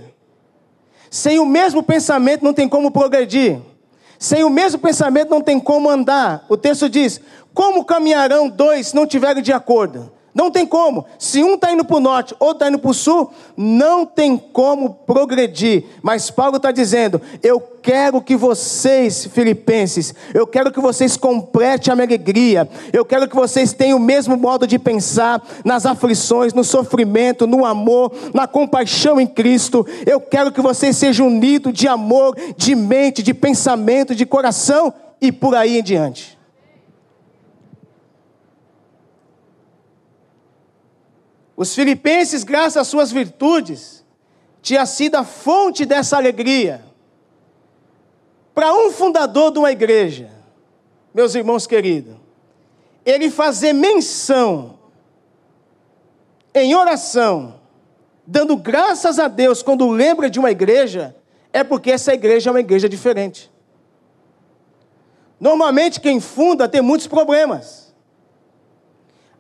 Sem 1.09 1.38
o 1.38 1.47
mesmo 1.47 1.85
pensamento 1.85 2.42
não 2.42 2.52
tem 2.52 2.68
como 2.68 2.90
progredir. 2.90 3.61
Sem 4.18 4.42
o 4.42 4.50
mesmo 4.50 4.80
pensamento 4.80 5.30
não 5.30 5.40
tem 5.40 5.61
como 5.61 5.88
andar. 5.88 6.44
O 6.49 6.56
texto 6.56 6.88
diz: 6.88 7.21
Como 7.54 7.85
caminharão 7.85 8.49
dois 8.49 8.88
se 8.88 8.97
não 8.97 9.06
tiverem 9.06 9.40
de 9.40 9.52
acordo? 9.52 10.11
Não 10.43 10.51
tem 10.51 10.67
como. 10.67 11.07
Se 11.21 11.41
um 11.41 11.55
está 11.55 11.73
indo 11.73 11.85
para 11.85 11.97
o 11.97 12.01
norte, 12.01 12.35
outro 12.41 12.57
está 12.57 12.69
indo 12.69 12.79
para 12.81 12.91
o 12.91 12.95
sul, 12.95 13.31
não 13.57 14.05
tem 14.05 14.37
como 14.37 14.91
progredir. 15.07 15.85
Mas 16.03 16.33
Paulo 16.33 16.57
está 16.57 16.73
dizendo: 16.73 17.23
eu 17.45 17.61
quero 17.61 18.21
que 18.21 18.35
vocês, 18.35 19.25
filipenses, 19.27 20.13
eu 20.35 20.45
quero 20.45 20.73
que 20.73 20.81
vocês 20.81 21.17
completem 21.17 21.93
a 21.93 21.95
minha 21.95 22.09
alegria. 22.09 22.69
Eu 22.93 23.05
quero 23.05 23.29
que 23.29 23.37
vocês 23.37 23.73
tenham 23.73 23.99
o 23.99 24.01
mesmo 24.01 24.37
modo 24.37 24.67
de 24.67 24.81
pensar 24.81 25.41
nas 25.65 25.87
aflições, 25.87 26.53
no 26.53 26.65
sofrimento, 26.65 27.47
no 27.47 27.65
amor, 27.65 28.13
na 28.35 28.49
compaixão 28.49 29.21
em 29.21 29.29
Cristo. 29.29 29.87
Eu 30.05 30.21
quero 30.21 30.51
que 30.51 30.61
vocês 30.61 30.97
sejam 30.97 31.29
unidos 31.29 31.73
de 31.73 31.87
amor, 31.87 32.37
de 32.57 32.75
mente, 32.75 33.23
de 33.23 33.33
pensamento, 33.33 34.13
de 34.13 34.27
coração 34.27 34.93
e 35.21 35.31
por 35.31 35.55
aí 35.55 35.79
em 35.79 35.85
diante. 35.85 36.42
Os 41.62 41.76
filipenses, 41.76 42.42
graças 42.42 42.76
às 42.76 42.88
suas 42.88 43.12
virtudes, 43.12 44.04
tinha 44.61 44.85
sido 44.85 45.14
a 45.14 45.23
fonte 45.23 45.87
dessa 45.87 46.16
alegria. 46.16 46.85
Para 48.52 48.75
um 48.75 48.90
fundador 48.90 49.52
de 49.52 49.61
uma 49.61 49.71
igreja, 49.71 50.28
meus 51.14 51.37
irmãos 51.37 51.64
queridos, 51.64 52.16
ele 53.07 53.31
fazer 53.31 53.73
menção 53.73 54.76
em 56.52 56.75
oração, 56.75 57.61
dando 58.26 58.57
graças 58.57 59.21
a 59.21 59.28
Deus 59.28 59.62
quando 59.62 59.88
lembra 59.88 60.28
de 60.28 60.40
uma 60.40 60.50
igreja, 60.50 61.14
é 61.52 61.62
porque 61.62 61.92
essa 61.92 62.12
igreja 62.12 62.50
é 62.50 62.52
uma 62.52 62.59
igreja 62.59 62.88
diferente. 62.88 63.49
Normalmente 65.38 66.00
quem 66.00 66.19
funda 66.19 66.69
tem 66.69 66.83
muitos 66.83 67.07
problemas. 67.07 67.92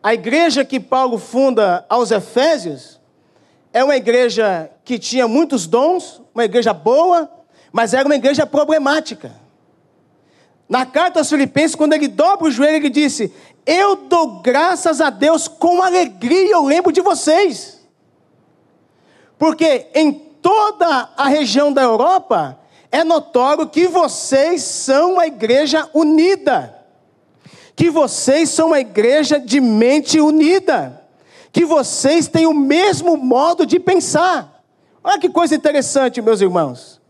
A 0.02 0.12
igreja 0.12 0.64
que 0.64 0.80
Paulo 0.80 1.16
funda 1.16 1.86
aos 1.88 2.10
Efésios 2.10 3.00
é 3.72 3.84
uma 3.84 3.96
igreja 3.96 4.68
que 4.84 4.98
tinha 4.98 5.28
muitos 5.28 5.66
dons, 5.66 6.20
uma 6.34 6.44
igreja 6.44 6.72
boa, 6.72 7.30
mas 7.70 7.94
era 7.94 8.04
uma 8.06 8.16
igreja 8.16 8.44
problemática. 8.44 9.32
Na 10.68 10.84
carta 10.84 11.20
aos 11.20 11.28
Filipenses, 11.28 11.76
quando 11.76 11.92
ele 11.92 12.08
dobra 12.08 12.48
o 12.48 12.50
joelho, 12.50 12.76
ele 12.76 12.90
disse: 12.90 13.32
Eu 13.64 13.94
dou 13.94 14.40
graças 14.40 15.00
a 15.00 15.08
Deus 15.08 15.46
com 15.46 15.80
alegria, 15.82 16.50
eu 16.50 16.64
lembro 16.64 16.90
de 16.90 17.00
vocês. 17.00 17.80
Porque 19.38 19.86
em 19.94 20.12
toda 20.12 21.10
a 21.16 21.28
região 21.28 21.72
da 21.72 21.82
Europa 21.82 22.58
é 22.90 23.04
notório 23.04 23.68
que 23.68 23.86
vocês 23.86 24.62
são 24.62 25.12
uma 25.12 25.26
igreja 25.26 25.88
unida 25.94 26.81
que 27.74 27.90
vocês 27.90 28.50
são 28.50 28.68
uma 28.68 28.80
igreja 28.80 29.38
de 29.38 29.60
mente 29.60 30.20
unida, 30.20 31.02
que 31.50 31.64
vocês 31.64 32.28
têm 32.28 32.46
o 32.46 32.54
mesmo 32.54 33.16
modo 33.16 33.64
de 33.66 33.78
pensar. 33.78 34.62
Olha 35.02 35.18
que 35.18 35.28
coisa 35.28 35.54
interessante, 35.54 36.22
meus 36.22 36.40
irmãos. 36.40 37.00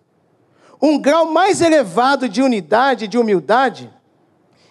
Um 0.81 0.99
grau 0.99 1.27
mais 1.27 1.61
elevado 1.61 2.29
de 2.29 2.43
unidade, 2.43 3.07
de 3.07 3.19
humildade 3.19 3.91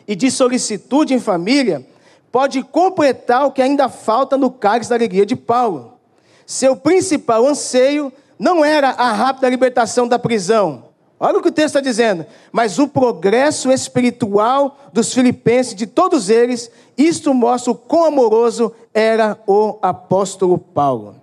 e 0.08 0.16
de 0.16 0.30
solicitude 0.30 1.14
em 1.14 1.20
família 1.20 1.88
pode 2.32 2.64
completar 2.64 3.46
o 3.46 3.52
que 3.52 3.62
ainda 3.62 3.90
falta 3.90 4.38
no 4.38 4.50
cálice 4.50 4.90
da 4.90 4.96
alegria 4.96 5.26
de 5.26 5.36
Paulo. 5.36 6.00
Seu 6.46 6.76
principal 6.76 7.46
anseio 7.46 8.12
não 8.40 8.66
era 8.66 8.90
a 8.90 9.12
rápida 9.14 9.48
libertação 9.50 10.08
da 10.08 10.18
prisão, 10.18 10.91
Olha 11.24 11.38
o 11.38 11.42
que 11.44 11.50
o 11.50 11.52
texto 11.52 11.68
está 11.68 11.80
dizendo. 11.80 12.26
Mas 12.52 12.80
o 12.80 12.88
progresso 12.88 13.72
espiritual 13.72 14.76
dos 14.92 15.14
filipenses, 15.14 15.76
de 15.76 15.86
todos 15.86 16.32
eles, 16.32 16.72
isto 16.98 17.32
mostra 17.32 17.72
o 17.72 17.76
quão 17.76 18.06
amoroso 18.06 18.74
era 18.92 19.40
o 19.46 19.78
apóstolo 19.84 20.58
Paulo. 20.58 21.16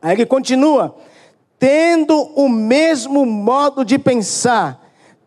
Aí 0.00 0.12
ele 0.12 0.24
continua: 0.24 0.94
tendo 1.58 2.16
o 2.36 2.48
mesmo 2.48 3.26
modo 3.26 3.84
de 3.84 3.98
pensar, 3.98 4.80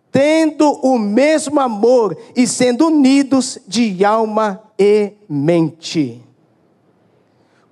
tendo 0.10 0.72
o 0.82 0.98
mesmo 0.98 1.60
amor 1.60 2.18
e 2.34 2.48
sendo 2.48 2.88
unidos 2.88 3.60
de 3.68 4.06
alma 4.06 4.64
e 4.80 5.12
mente. 5.28 6.24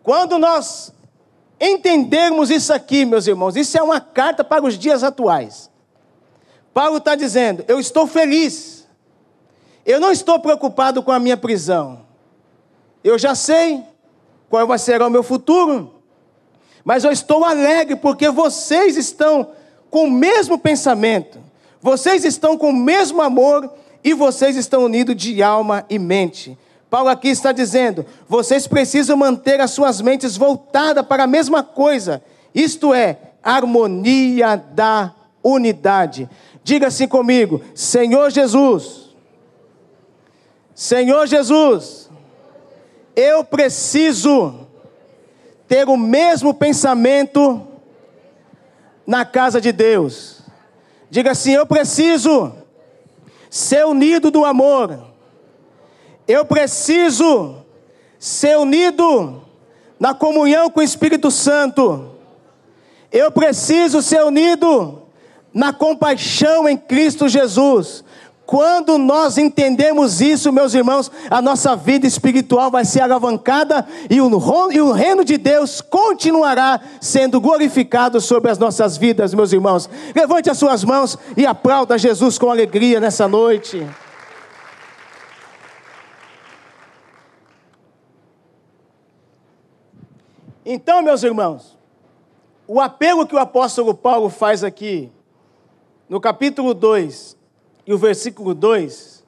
Quando 0.03 0.37
nós 0.37 0.93
entendermos 1.61 2.49
isso 2.51 2.73
aqui, 2.73 3.05
meus 3.05 3.25
irmãos, 3.25 3.55
isso 3.55 3.77
é 3.77 3.81
uma 3.81 4.01
carta 4.01 4.43
para 4.43 4.65
os 4.65 4.77
dias 4.77 5.01
atuais. 5.01 5.73
Paulo 6.75 6.97
está 6.97 7.15
dizendo: 7.15 7.63
Eu 7.69 7.79
estou 7.79 8.05
feliz. 8.05 8.85
Eu 9.85 9.97
não 9.97 10.11
estou 10.11 10.41
preocupado 10.41 11.01
com 11.01 11.09
a 11.09 11.17
minha 11.17 11.37
prisão. 11.37 12.01
Eu 13.01 13.17
já 13.17 13.33
sei 13.33 13.81
qual 14.49 14.67
vai 14.67 14.77
ser 14.77 15.01
o 15.01 15.09
meu 15.09 15.23
futuro. 15.23 15.93
Mas 16.83 17.05
eu 17.05 17.13
estou 17.13 17.45
alegre 17.45 17.95
porque 17.95 18.29
vocês 18.29 18.97
estão 18.97 19.51
com 19.89 20.03
o 20.03 20.11
mesmo 20.11 20.57
pensamento. 20.57 21.39
Vocês 21.81 22.25
estão 22.25 22.57
com 22.57 22.71
o 22.71 22.75
mesmo 22.75 23.21
amor 23.21 23.71
e 24.03 24.13
vocês 24.13 24.57
estão 24.57 24.83
unidos 24.83 25.15
de 25.15 25.41
alma 25.41 25.85
e 25.89 25.97
mente. 25.97 26.57
Paulo 26.89 27.07
aqui 27.07 27.29
está 27.29 27.53
dizendo: 27.53 28.05
vocês 28.27 28.67
precisam 28.67 29.15
manter 29.15 29.61
as 29.61 29.71
suas 29.71 30.01
mentes 30.01 30.35
voltadas 30.35 31.05
para 31.05 31.23
a 31.23 31.27
mesma 31.27 31.63
coisa, 31.63 32.21
isto 32.53 32.93
é, 32.93 33.17
harmonia 33.41 34.57
da 34.57 35.13
unidade. 35.41 36.27
Diga 36.65 36.87
assim 36.87 37.07
comigo: 37.07 37.61
Senhor 37.75 38.31
Jesus, 38.31 39.15
Senhor 40.73 41.27
Jesus, 41.27 42.09
eu 43.15 43.43
preciso 43.43 44.67
ter 45.67 45.87
o 45.87 45.95
mesmo 45.95 46.55
pensamento 46.55 47.67
na 49.05 49.23
casa 49.23 49.61
de 49.61 49.71
Deus. 49.71 50.41
Diga 51.07 51.33
assim: 51.33 51.53
eu 51.53 51.67
preciso 51.67 52.51
ser 53.47 53.85
unido 53.85 54.31
do 54.31 54.43
amor. 54.43 55.05
Eu 56.27 56.45
preciso 56.45 57.63
ser 58.17 58.57
unido 58.57 59.43
na 59.99 60.15
comunhão 60.15 60.71
com 60.71 60.79
o 60.79 60.83
Espírito 60.83 61.29
Santo. 61.29 62.09
Eu 63.11 63.31
preciso 63.31 64.01
ser 64.01 64.23
unido 64.23 65.04
na 65.55 65.71
compaixão 65.71 66.67
em 66.67 66.75
Cristo 66.75 67.29
Jesus. 67.29 68.03
Quando 68.45 68.97
nós 68.97 69.39
entendemos 69.39 70.21
isso, 70.21 70.51
meus 70.51 70.75
irmãos, 70.75 71.09
a 71.31 71.41
nossa 71.41 71.75
vida 71.75 72.05
espiritual 72.05 72.69
vai 72.69 72.83
ser 72.85 72.99
alavancada 73.01 73.87
e 74.07 74.21
o, 74.21 74.91
reino 74.91 75.23
de 75.23 75.37
Deus 75.37 75.81
continuará 75.81 76.79
sendo 77.01 77.41
glorificado 77.41 78.21
sobre 78.21 78.51
as 78.51 78.59
nossas 78.59 78.97
vidas, 78.97 79.33
meus 79.33 79.51
irmãos. 79.51 79.89
Levante 80.13 80.49
as 80.49 80.59
suas 80.59 80.83
mãos 80.83 81.17
e 81.35 81.45
aplauda 81.45 81.97
Jesus 81.97 82.37
com 82.37 82.51
alegria 82.51 82.99
nessa 82.99 83.27
noite. 83.27 83.87
Então, 90.63 91.01
meus 91.01 91.23
irmãos, 91.23 91.75
o 92.67 92.79
apelo 92.79 93.25
que 93.25 93.35
o 93.35 93.39
apóstolo 93.39 93.93
Paulo 93.93 94.29
faz 94.29 94.63
aqui 94.63 95.11
no 96.07 96.19
capítulo 96.19 96.73
2 96.73 97.35
e 97.85 97.93
o 97.93 97.97
versículo 97.97 98.53
2, 98.53 99.23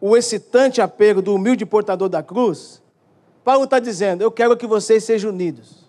o 0.00 0.16
excitante 0.16 0.80
apego 0.80 1.22
do 1.22 1.34
humilde 1.34 1.64
portador 1.64 2.08
da 2.08 2.22
cruz, 2.22 2.82
Paulo 3.44 3.64
está 3.64 3.78
dizendo: 3.78 4.22
Eu 4.22 4.30
quero 4.30 4.56
que 4.56 4.66
vocês 4.66 5.04
sejam 5.04 5.30
unidos. 5.30 5.82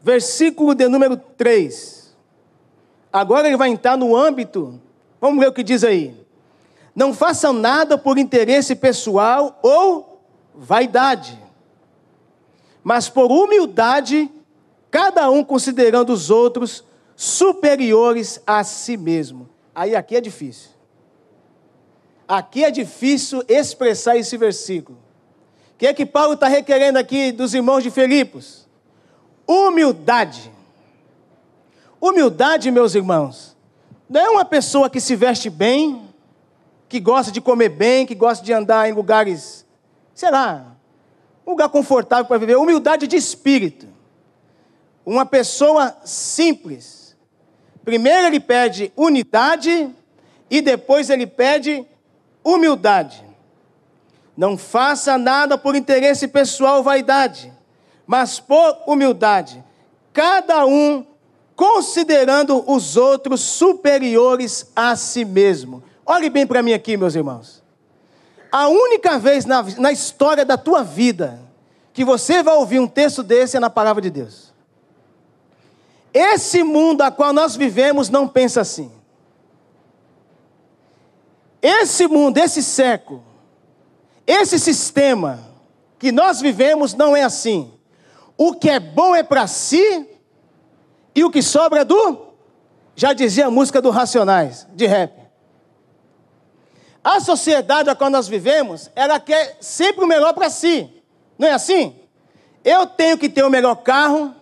Versículo 0.00 0.74
de 0.74 0.88
número 0.88 1.16
3. 1.16 2.16
Agora 3.12 3.46
ele 3.46 3.56
vai 3.56 3.68
entrar 3.68 3.96
no 3.96 4.16
âmbito, 4.16 4.80
vamos 5.20 5.38
ver 5.38 5.48
o 5.48 5.52
que 5.52 5.62
diz 5.62 5.84
aí. 5.84 6.16
Não 6.94 7.12
façam 7.12 7.52
nada 7.52 7.96
por 7.96 8.18
interesse 8.18 8.74
pessoal 8.74 9.58
ou 9.62 10.20
vaidade, 10.54 11.38
mas 12.82 13.08
por 13.08 13.30
humildade, 13.30 14.30
cada 14.90 15.30
um 15.30 15.44
considerando 15.44 16.12
os 16.12 16.30
outros 16.30 16.84
superiores 17.22 18.40
a 18.44 18.64
si 18.64 18.96
mesmo. 18.96 19.48
Aí 19.74 19.94
aqui 19.94 20.16
é 20.16 20.20
difícil. 20.20 20.70
Aqui 22.26 22.64
é 22.64 22.70
difícil 22.70 23.44
expressar 23.46 24.16
esse 24.16 24.36
versículo. 24.36 24.98
O 25.74 25.78
que 25.78 25.86
é 25.86 25.94
que 25.94 26.04
Paulo 26.04 26.34
está 26.34 26.48
requerendo 26.48 26.98
aqui 26.98 27.30
dos 27.30 27.54
irmãos 27.54 27.82
de 27.82 27.90
Filipos? 27.90 28.66
Humildade. 29.46 30.50
Humildade, 32.00 32.70
meus 32.70 32.94
irmãos, 32.94 33.56
não 34.08 34.20
é 34.20 34.28
uma 34.28 34.44
pessoa 34.44 34.90
que 34.90 35.00
se 35.00 35.14
veste 35.14 35.48
bem, 35.48 36.08
que 36.88 36.98
gosta 36.98 37.30
de 37.30 37.40
comer 37.40 37.68
bem, 37.68 38.04
que 38.04 38.14
gosta 38.14 38.44
de 38.44 38.52
andar 38.52 38.88
em 38.88 38.92
lugares 38.92 39.64
sei 40.14 40.30
lá, 40.30 40.76
um 41.46 41.50
lugar 41.50 41.68
confortável 41.68 42.24
para 42.24 42.38
viver, 42.38 42.56
humildade 42.56 43.06
de 43.06 43.16
espírito. 43.16 43.88
Uma 45.04 45.26
pessoa 45.26 45.96
simples. 46.04 47.01
Primeiro 47.84 48.26
ele 48.26 48.40
pede 48.40 48.92
unidade 48.96 49.90
e 50.50 50.60
depois 50.60 51.10
ele 51.10 51.26
pede 51.26 51.84
humildade. 52.44 53.24
Não 54.36 54.56
faça 54.56 55.18
nada 55.18 55.58
por 55.58 55.74
interesse 55.74 56.28
pessoal 56.28 56.78
ou 56.78 56.82
vaidade, 56.82 57.52
mas 58.06 58.40
por 58.40 58.78
humildade. 58.86 59.62
Cada 60.12 60.64
um 60.64 61.06
considerando 61.54 62.64
os 62.70 62.96
outros 62.96 63.40
superiores 63.40 64.70
a 64.74 64.96
si 64.96 65.24
mesmo. 65.24 65.82
Olhe 66.04 66.30
bem 66.30 66.46
para 66.46 66.62
mim 66.62 66.72
aqui, 66.72 66.96
meus 66.96 67.14
irmãos. 67.14 67.62
A 68.50 68.68
única 68.68 69.18
vez 69.18 69.44
na, 69.44 69.62
na 69.78 69.92
história 69.92 70.44
da 70.44 70.56
tua 70.56 70.82
vida 70.82 71.40
que 71.92 72.04
você 72.04 72.42
vai 72.42 72.54
ouvir 72.56 72.80
um 72.80 72.86
texto 72.86 73.22
desse 73.22 73.56
é 73.56 73.60
na 73.60 73.70
palavra 73.70 74.02
de 74.02 74.10
Deus. 74.10 74.51
Esse 76.12 76.62
mundo 76.62 77.02
a 77.02 77.10
qual 77.10 77.32
nós 77.32 77.56
vivemos 77.56 78.08
não 78.08 78.28
pensa 78.28 78.60
assim. 78.60 78.90
Esse 81.60 82.06
mundo, 82.08 82.38
esse 82.38 82.62
século, 82.62 83.22
esse 84.26 84.58
sistema 84.58 85.38
que 85.98 86.10
nós 86.10 86.40
vivemos 86.40 86.92
não 86.94 87.16
é 87.16 87.22
assim. 87.22 87.72
O 88.36 88.54
que 88.54 88.68
é 88.68 88.80
bom 88.80 89.14
é 89.14 89.22
para 89.22 89.46
si 89.46 90.08
e 91.14 91.22
o 91.24 91.30
que 91.30 91.40
sobra 91.40 91.80
é 91.80 91.84
do. 91.84 92.32
Já 92.96 93.12
dizia 93.12 93.46
a 93.46 93.50
música 93.50 93.80
do 93.80 93.90
Racionais, 93.90 94.66
de 94.74 94.86
rap. 94.86 95.12
A 97.04 97.20
sociedade 97.20 97.88
a 97.88 97.94
qual 97.94 98.10
nós 98.10 98.28
vivemos, 98.28 98.90
ela 98.94 99.18
quer 99.18 99.56
sempre 99.60 100.04
o 100.04 100.08
melhor 100.08 100.34
para 100.34 100.50
si. 100.50 101.02
Não 101.38 101.48
é 101.48 101.52
assim? 101.52 101.96
Eu 102.64 102.86
tenho 102.86 103.18
que 103.18 103.28
ter 103.28 103.42
o 103.42 103.50
melhor 103.50 103.76
carro, 103.76 104.34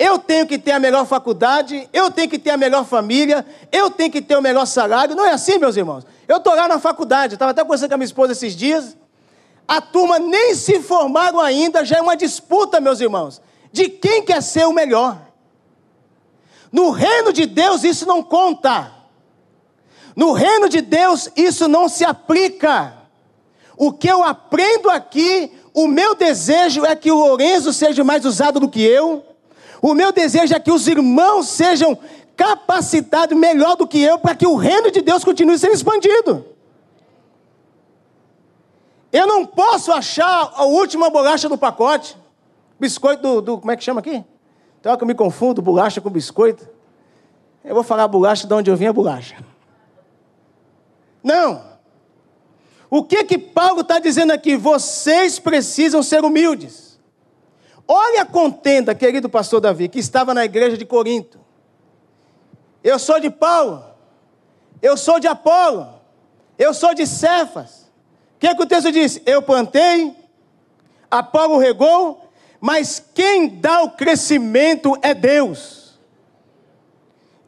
eu 0.00 0.18
tenho 0.18 0.46
que 0.46 0.58
ter 0.58 0.72
a 0.72 0.78
melhor 0.78 1.04
faculdade, 1.04 1.86
eu 1.92 2.10
tenho 2.10 2.26
que 2.26 2.38
ter 2.38 2.48
a 2.48 2.56
melhor 2.56 2.86
família, 2.86 3.44
eu 3.70 3.90
tenho 3.90 4.10
que 4.10 4.22
ter 4.22 4.34
o 4.34 4.40
melhor 4.40 4.64
salário. 4.64 5.14
Não 5.14 5.26
é 5.26 5.32
assim, 5.32 5.58
meus 5.58 5.76
irmãos. 5.76 6.06
Eu 6.26 6.38
estou 6.38 6.54
lá 6.54 6.66
na 6.66 6.78
faculdade, 6.78 7.34
estava 7.34 7.50
até 7.50 7.62
conversando 7.62 7.90
com 7.90 7.96
a 7.96 7.98
minha 7.98 8.06
esposa 8.06 8.32
esses 8.32 8.56
dias. 8.56 8.96
A 9.68 9.78
turma 9.82 10.18
nem 10.18 10.54
se 10.54 10.80
formaram 10.80 11.38
ainda, 11.38 11.84
já 11.84 11.98
é 11.98 12.00
uma 12.00 12.16
disputa, 12.16 12.80
meus 12.80 12.98
irmãos, 12.98 13.42
de 13.70 13.90
quem 13.90 14.24
quer 14.24 14.42
ser 14.42 14.64
o 14.64 14.72
melhor. 14.72 15.20
No 16.72 16.88
reino 16.88 17.30
de 17.30 17.44
Deus 17.44 17.84
isso 17.84 18.06
não 18.06 18.22
conta. 18.22 18.90
No 20.16 20.32
reino 20.32 20.66
de 20.70 20.80
Deus 20.80 21.28
isso 21.36 21.68
não 21.68 21.90
se 21.90 22.06
aplica. 22.06 22.94
O 23.76 23.92
que 23.92 24.08
eu 24.08 24.24
aprendo 24.24 24.88
aqui, 24.88 25.52
o 25.74 25.86
meu 25.86 26.14
desejo 26.14 26.86
é 26.86 26.96
que 26.96 27.12
o 27.12 27.18
Lourenço 27.18 27.70
seja 27.70 28.02
mais 28.02 28.24
usado 28.24 28.58
do 28.58 28.68
que 28.68 28.80
eu. 28.80 29.26
O 29.82 29.94
meu 29.94 30.12
desejo 30.12 30.54
é 30.54 30.60
que 30.60 30.70
os 30.70 30.86
irmãos 30.86 31.48
sejam 31.48 31.98
capacitados 32.36 33.36
melhor 33.36 33.76
do 33.76 33.86
que 33.86 34.00
eu 34.00 34.18
para 34.18 34.34
que 34.34 34.46
o 34.46 34.56
reino 34.56 34.90
de 34.90 35.00
Deus 35.00 35.24
continue 35.24 35.58
sendo 35.58 35.74
expandido. 35.74 36.44
Eu 39.12 39.26
não 39.26 39.44
posso 39.44 39.92
achar 39.92 40.52
a 40.54 40.64
última 40.64 41.10
bolacha 41.10 41.48
do 41.48 41.58
pacote. 41.58 42.16
Biscoito 42.78 43.22
do, 43.22 43.40
do 43.40 43.58
como 43.58 43.70
é 43.70 43.76
que 43.76 43.84
chama 43.84 44.00
aqui? 44.00 44.24
Então 44.80 44.96
que 44.96 45.02
eu 45.02 45.06
me 45.06 45.14
confundo, 45.14 45.60
bolacha 45.60 46.00
com 46.00 46.08
biscoito. 46.08 46.68
Eu 47.64 47.74
vou 47.74 47.84
falar 47.84 48.08
bolacha 48.08 48.46
de 48.46 48.54
onde 48.54 48.70
eu 48.70 48.76
vim 48.76 48.86
a 48.86 48.92
bolacha. 48.92 49.36
Não. 51.22 51.62
O 52.88 53.04
que 53.04 53.22
que 53.24 53.38
Paulo 53.38 53.82
está 53.82 53.98
dizendo 53.98 54.32
aqui? 54.32 54.56
Vocês 54.56 55.38
precisam 55.38 56.02
ser 56.02 56.24
humildes. 56.24 56.89
Olha 57.92 58.22
a 58.22 58.24
contenda, 58.24 58.94
querido 58.94 59.28
pastor 59.28 59.60
Davi, 59.60 59.88
que 59.88 59.98
estava 59.98 60.32
na 60.32 60.44
igreja 60.44 60.78
de 60.78 60.86
Corinto. 60.86 61.40
Eu 62.84 63.00
sou 63.00 63.18
de 63.18 63.28
Paulo. 63.28 63.84
Eu 64.80 64.96
sou 64.96 65.18
de 65.18 65.26
Apolo. 65.26 65.88
Eu 66.56 66.72
sou 66.72 66.94
de 66.94 67.04
Cefas. 67.04 67.90
O 68.36 68.38
que, 68.38 68.54
que 68.54 68.62
o 68.62 68.66
texto 68.66 68.92
diz? 68.92 69.20
Eu 69.26 69.42
plantei, 69.42 70.14
Apolo 71.10 71.58
regou, 71.58 72.30
mas 72.60 73.04
quem 73.12 73.48
dá 73.48 73.82
o 73.82 73.90
crescimento 73.90 74.96
é 75.02 75.12
Deus. 75.12 75.98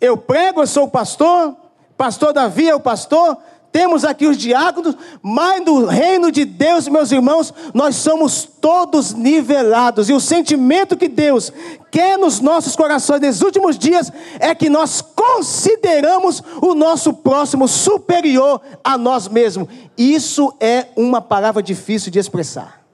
Eu 0.01 0.17
prego, 0.17 0.63
eu 0.63 0.67
sou 0.67 0.87
o 0.87 0.91
pastor, 0.91 1.57
pastor 1.97 2.33
Davi 2.33 2.69
é 2.69 2.75
o 2.75 2.81
pastor, 2.81 3.39
temos 3.73 4.05
aqui 4.05 4.27
os 4.27 4.37
diáconos, 4.37 4.95
mas 5.23 5.65
no 5.65 5.87
reino 5.87 6.31
de 6.31 6.45
Deus, 6.45 6.87
meus 6.89 7.11
irmãos, 7.11 7.55
nós 7.73 7.97
somos 7.97 8.45
todos 8.45 9.15
nivelados. 9.15 10.11
E 10.11 10.13
o 10.13 10.21
sentimento 10.21 10.95
que 10.95 11.09
Deus 11.09 11.51
quer 11.91 12.19
nos 12.19 12.39
nossos 12.39 12.77
corações 12.77 13.23
nesses 13.23 13.41
últimos 13.41 13.79
dias 13.79 14.13
é 14.39 14.55
que 14.55 14.69
nós 14.69 15.01
consideramos 15.01 16.43
o 16.61 16.75
nosso 16.75 17.15
próximo 17.15 17.67
superior 17.67 18.61
a 18.85 18.99
nós 18.99 19.27
mesmos. 19.27 19.69
Isso 19.97 20.55
é 20.61 20.89
uma 20.95 21.23
palavra 21.23 21.63
difícil 21.63 22.13
de 22.13 22.19
expressar. 22.19 22.85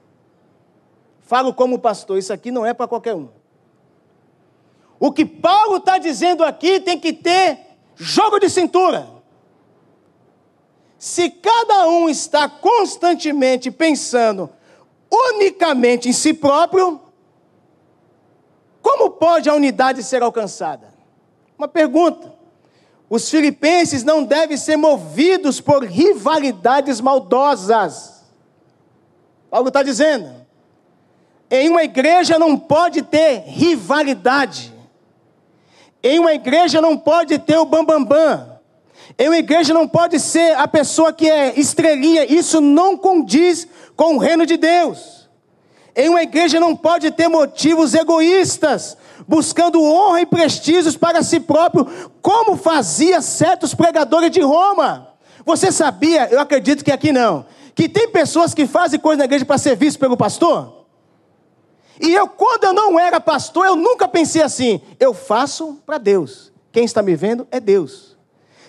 Falo 1.19 1.53
como 1.53 1.77
pastor, 1.77 2.17
isso 2.17 2.31
aqui 2.31 2.51
não 2.51 2.65
é 2.65 2.73
para 2.73 2.87
qualquer 2.87 3.13
um. 3.13 3.27
O 4.97 5.11
que 5.11 5.25
Paulo 5.25 5.75
está 5.75 5.97
dizendo 5.97 6.41
aqui 6.41 6.79
tem 6.79 6.97
que 6.97 7.11
ter 7.11 7.59
jogo 7.97 8.39
de 8.39 8.49
cintura. 8.49 9.18
Se 10.99 11.29
cada 11.29 11.87
um 11.87 12.09
está 12.09 12.49
constantemente 12.49 13.71
pensando 13.71 14.49
unicamente 15.09 16.09
em 16.09 16.13
si 16.13 16.33
próprio, 16.33 16.99
como 18.81 19.09
pode 19.11 19.49
a 19.49 19.55
unidade 19.55 20.03
ser 20.03 20.21
alcançada? 20.21 20.93
Uma 21.57 21.69
pergunta. 21.69 22.33
Os 23.09 23.29
filipenses 23.29 24.03
não 24.03 24.25
devem 24.25 24.57
ser 24.57 24.75
movidos 24.75 25.61
por 25.61 25.85
rivalidades 25.85 26.99
maldosas. 26.99 28.25
Paulo 29.49 29.69
está 29.69 29.81
dizendo: 29.81 30.45
em 31.49 31.69
uma 31.69 31.83
igreja 31.83 32.37
não 32.37 32.57
pode 32.57 33.03
ter 33.03 33.43
rivalidade. 33.45 34.73
Em 36.03 36.19
uma 36.19 36.33
igreja 36.33 36.81
não 36.81 36.97
pode 36.97 37.39
ter 37.39 37.57
o 37.57 37.65
bambambam. 37.65 38.05
Bam, 38.05 38.37
bam. 38.37 38.48
Em 39.19 39.27
uma 39.27 39.37
igreja 39.37 39.73
não 39.73 39.85
pode 39.85 40.17
ser 40.17 40.55
a 40.55 40.65
pessoa 40.65 41.11
que 41.11 41.29
é 41.29 41.59
estrelinha. 41.59 42.23
Isso 42.23 42.61
não 42.61 42.95
condiz 42.95 43.67
com 43.93 44.15
o 44.15 44.17
reino 44.17 44.45
de 44.45 44.55
Deus. 44.55 45.27
Em 45.93 46.07
uma 46.07 46.23
igreja 46.23 46.57
não 46.57 46.73
pode 46.73 47.11
ter 47.11 47.27
motivos 47.27 47.93
egoístas, 47.93 48.95
buscando 49.27 49.83
honra 49.83 50.21
e 50.21 50.25
prestígios 50.25 50.95
para 50.95 51.21
si 51.21 51.41
próprio, 51.41 51.85
como 52.21 52.55
fazia 52.55 53.21
certos 53.21 53.73
pregadores 53.73 54.31
de 54.31 54.39
Roma. 54.39 55.09
Você 55.45 55.69
sabia, 55.69 56.29
eu 56.31 56.39
acredito 56.39 56.85
que 56.85 56.91
aqui 56.91 57.11
não, 57.11 57.45
que 57.75 57.89
tem 57.89 58.07
pessoas 58.07 58.53
que 58.53 58.65
fazem 58.65 59.01
coisa 59.01 59.17
na 59.17 59.25
igreja 59.25 59.43
para 59.43 59.57
ser 59.57 59.75
visto 59.75 59.99
pelo 59.99 60.15
pastor? 60.15 60.85
E 61.99 62.13
eu, 62.13 62.25
quando 62.25 62.63
eu 62.63 62.73
não 62.73 62.97
era 62.97 63.19
pastor, 63.19 63.65
eu 63.65 63.75
nunca 63.75 64.07
pensei 64.07 64.41
assim: 64.41 64.79
eu 64.97 65.13
faço 65.13 65.77
para 65.85 65.97
Deus. 65.97 66.53
Quem 66.71 66.85
está 66.85 67.01
me 67.01 67.17
vendo 67.17 67.45
é 67.51 67.59
Deus. 67.59 68.08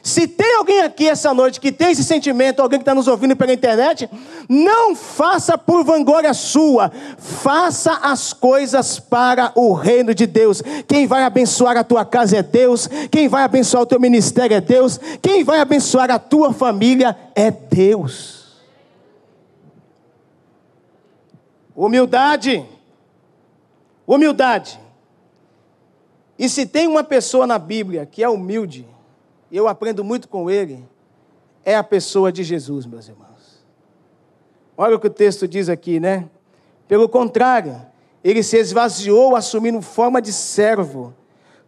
Se 0.02 0.26
tem 0.26 0.56
alguém 0.56 0.80
aqui 0.80 1.08
essa 1.08 1.34
noite 1.34 1.60
que 1.60 1.70
tem 1.70 1.90
esse 1.90 2.02
sentimento, 2.02 2.60
alguém 2.60 2.78
que 2.78 2.82
está 2.82 2.94
nos 2.94 3.06
ouvindo 3.06 3.36
pela 3.36 3.52
internet, 3.52 4.08
não 4.48 4.96
faça 4.96 5.58
por 5.58 5.84
vanglória 5.84 6.32
sua, 6.32 6.90
faça 7.18 7.92
as 8.02 8.32
coisas 8.32 8.98
para 8.98 9.52
o 9.54 9.72
reino 9.74 10.14
de 10.14 10.26
Deus. 10.26 10.62
Quem 10.88 11.06
vai 11.06 11.22
abençoar 11.22 11.76
a 11.76 11.84
tua 11.84 12.04
casa 12.04 12.38
é 12.38 12.42
Deus, 12.42 12.88
quem 13.10 13.28
vai 13.28 13.42
abençoar 13.42 13.82
o 13.82 13.86
teu 13.86 14.00
ministério 14.00 14.56
é 14.56 14.60
Deus, 14.60 14.98
quem 15.20 15.44
vai 15.44 15.60
abençoar 15.60 16.10
a 16.10 16.18
tua 16.18 16.52
família 16.52 17.16
é 17.34 17.50
Deus. 17.50 18.40
Humildade. 21.76 22.64
Humildade. 24.06 24.80
E 26.38 26.48
se 26.48 26.64
tem 26.64 26.86
uma 26.86 27.04
pessoa 27.04 27.46
na 27.46 27.58
Bíblia 27.58 28.06
que 28.06 28.22
é 28.22 28.28
humilde, 28.28 28.86
e 29.50 29.56
eu 29.56 29.68
aprendo 29.68 30.02
muito 30.02 30.28
com 30.28 30.50
ele, 30.50 30.84
é 31.64 31.76
a 31.76 31.82
pessoa 31.84 32.32
de 32.32 32.42
Jesus, 32.42 32.86
meus 32.86 33.08
irmãos. 33.08 33.30
Olha 34.76 34.96
o 34.96 34.98
que 34.98 35.06
o 35.06 35.10
texto 35.10 35.46
diz 35.46 35.68
aqui, 35.68 36.00
né? 36.00 36.28
Pelo 36.88 37.08
contrário, 37.08 37.80
ele 38.24 38.42
se 38.42 38.56
esvaziou 38.56 39.36
assumindo 39.36 39.80
forma 39.82 40.20
de 40.20 40.32
servo, 40.32 41.14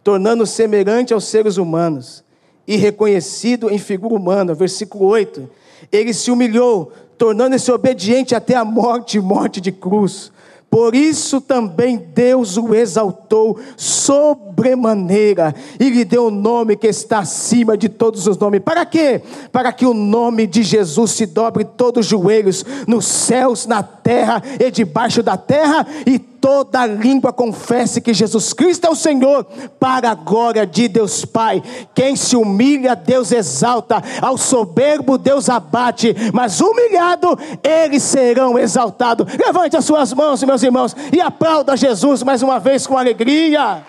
tornando-se 0.03 0.53
semelhante 0.53 1.13
aos 1.13 1.25
seres 1.25 1.57
humanos 1.57 2.23
e 2.67 2.75
reconhecido 2.75 3.69
em 3.69 3.77
figura 3.77 4.15
humana. 4.15 4.53
Versículo 4.53 5.05
8. 5.05 5.49
Ele 5.91 6.13
se 6.13 6.31
humilhou, 6.31 6.91
tornando-se 7.17 7.71
obediente 7.71 8.33
até 8.33 8.55
a 8.55 8.65
morte 8.65 9.19
morte 9.19 9.61
de 9.61 9.71
cruz 9.71 10.32
Por 10.73 10.95
isso 10.95 11.39
também 11.39 11.97
Deus 12.15 12.57
o 12.57 12.73
exaltou 12.73 13.59
sobremaneira 13.77 15.53
e 15.79 15.87
lhe 15.87 16.03
deu 16.03 16.25
o 16.25 16.31
nome 16.31 16.75
que 16.75 16.87
está 16.87 17.19
acima 17.19 17.77
de 17.77 17.87
todos 17.87 18.25
os 18.25 18.39
nomes. 18.39 18.59
Para 18.59 18.83
quê? 18.83 19.21
Para 19.51 19.71
que 19.71 19.85
o 19.85 19.93
nome 19.93 20.47
de 20.47 20.63
Jesus 20.63 21.11
se 21.11 21.27
dobre 21.27 21.63
todos 21.63 22.07
os 22.07 22.09
joelhos, 22.09 22.65
nos 22.87 23.05
céus, 23.05 23.67
na 23.67 23.83
terra 23.83 24.41
e 24.59 24.71
debaixo 24.71 25.21
da 25.21 25.37
terra, 25.37 25.85
e 26.07 26.17
toda 26.43 26.85
língua 26.85 27.31
confesse 27.31 28.01
que 28.01 28.13
Jesus 28.13 28.51
Cristo 28.51 28.85
é 28.85 28.89
o 28.89 28.95
Senhor, 28.97 29.45
para 29.79 30.11
a 30.11 30.13
glória 30.13 30.67
de 30.67 30.89
Deus 30.89 31.23
Pai. 31.23 31.63
Quem 31.95 32.17
se 32.17 32.35
humilha, 32.35 32.97
Deus 32.97 33.31
exalta, 33.31 34.03
ao 34.21 34.37
soberbo, 34.37 35.17
Deus 35.17 35.47
abate, 35.47 36.13
mas 36.33 36.59
humilhado, 36.59 37.39
eles 37.63 38.03
serão 38.03 38.59
exaltados. 38.59 39.25
Levante 39.37 39.77
as 39.77 39.85
suas 39.85 40.11
mãos, 40.11 40.43
meus 40.43 40.61
irmãos, 40.61 40.93
e 41.13 41.21
aplauda 41.21 41.77
Jesus 41.77 42.21
mais 42.23 42.43
uma 42.43 42.59
vez 42.59 42.85
com 42.85 42.97
alegria. 42.97 43.81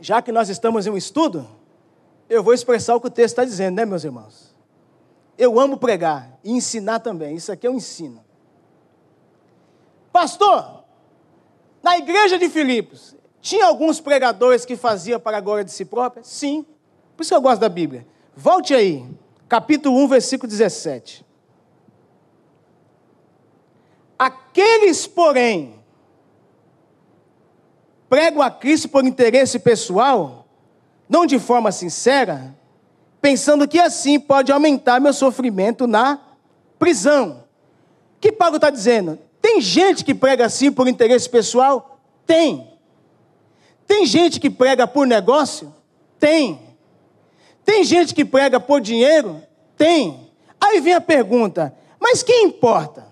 Já 0.00 0.22
que 0.22 0.32
nós 0.32 0.48
estamos 0.48 0.86
em 0.86 0.90
um 0.90 0.96
estudo, 0.96 1.46
eu 2.26 2.42
vou 2.42 2.54
expressar 2.54 2.94
o 2.94 3.00
que 3.02 3.08
o 3.08 3.10
texto 3.10 3.34
está 3.34 3.44
dizendo, 3.44 3.76
né, 3.76 3.84
meus 3.84 4.02
irmãos? 4.02 4.49
Eu 5.40 5.58
amo 5.58 5.78
pregar 5.78 6.38
e 6.44 6.52
ensinar 6.52 7.00
também. 7.00 7.34
Isso 7.34 7.50
aqui 7.50 7.66
um 7.66 7.76
ensino. 7.76 8.22
Pastor, 10.12 10.84
na 11.82 11.96
igreja 11.96 12.38
de 12.38 12.46
Filipos, 12.50 13.16
tinha 13.40 13.64
alguns 13.64 14.00
pregadores 14.00 14.66
que 14.66 14.76
faziam 14.76 15.18
para 15.18 15.38
a 15.38 15.40
glória 15.40 15.64
de 15.64 15.72
si 15.72 15.86
própria? 15.86 16.22
Sim. 16.22 16.66
Por 17.16 17.22
isso 17.22 17.30
que 17.30 17.34
eu 17.34 17.40
gosto 17.40 17.58
da 17.62 17.70
Bíblia. 17.70 18.06
Volte 18.36 18.74
aí, 18.74 19.08
capítulo 19.48 19.96
1, 20.00 20.08
versículo 20.08 20.46
17. 20.46 21.24
Aqueles, 24.18 25.06
porém, 25.06 25.82
pregam 28.10 28.42
a 28.42 28.50
Cristo 28.50 28.90
por 28.90 29.06
interesse 29.06 29.58
pessoal, 29.58 30.46
não 31.08 31.24
de 31.24 31.38
forma 31.38 31.72
sincera, 31.72 32.54
pensando 33.20 33.68
que 33.68 33.78
assim 33.78 34.18
pode 34.18 34.50
aumentar 34.50 35.00
meu 35.00 35.12
sofrimento 35.12 35.86
na 35.86 36.18
prisão. 36.78 37.44
O 38.16 38.20
que 38.20 38.32
Paulo 38.32 38.56
está 38.56 38.70
dizendo? 38.70 39.18
Tem 39.40 39.60
gente 39.60 40.04
que 40.04 40.14
prega 40.14 40.46
assim 40.46 40.70
por 40.70 40.88
interesse 40.88 41.28
pessoal? 41.28 42.00
Tem. 42.26 42.68
Tem 43.86 44.06
gente 44.06 44.38
que 44.38 44.50
prega 44.50 44.86
por 44.86 45.06
negócio? 45.06 45.74
Tem. 46.18 46.60
Tem 47.64 47.84
gente 47.84 48.14
que 48.14 48.24
prega 48.24 48.60
por 48.60 48.80
dinheiro? 48.80 49.42
Tem. 49.76 50.30
Aí 50.60 50.80
vem 50.80 50.94
a 50.94 51.00
pergunta: 51.00 51.74
mas 51.98 52.22
quem 52.22 52.44
importa? 52.44 53.06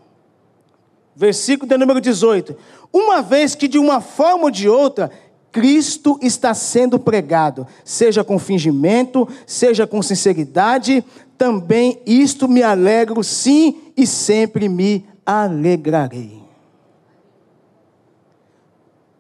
Versículo 1.15 1.69
de 1.69 1.77
número 1.77 2.01
18. 2.01 2.57
Uma 2.93 3.21
vez 3.23 3.55
que 3.55 3.69
de 3.69 3.79
uma 3.79 4.01
forma 4.01 4.45
ou 4.45 4.51
de 4.51 4.69
outra 4.69 5.11
Cristo 5.51 6.19
está 6.23 6.53
sendo 6.55 6.99
pregado, 6.99 7.67
seja 7.85 8.23
com 8.23 8.39
fingimento, 8.39 9.27
seja 9.47 9.87
com 9.87 10.03
sinceridade, 10.03 11.05
também 11.37 12.03
isto 12.05 12.49
me 12.49 12.63
alegro, 12.63 13.23
sim, 13.25 13.93
e 13.97 14.07
sempre 14.07 14.69
me 14.69 15.07
alegrarei. 15.25 16.43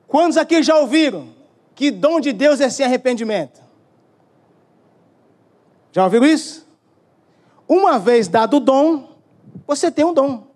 Quantos 0.07 0.37
aqui 0.37 0.63
já 0.63 0.77
ouviram 0.77 1.29
que 1.75 1.91
dom 1.91 2.19
de 2.19 2.33
Deus 2.33 2.61
é 2.61 2.69
sem 2.69 2.85
arrependimento? 2.85 3.61
Já 5.93 6.05
ouviram 6.05 6.27
isso? 6.27 6.67
Uma 7.69 7.99
vez 7.99 8.27
dado 8.27 8.57
o 8.57 8.61
dom, 8.61 9.17
você 9.67 9.91
tem 9.91 10.05
um 10.05 10.15
dom. 10.15 10.49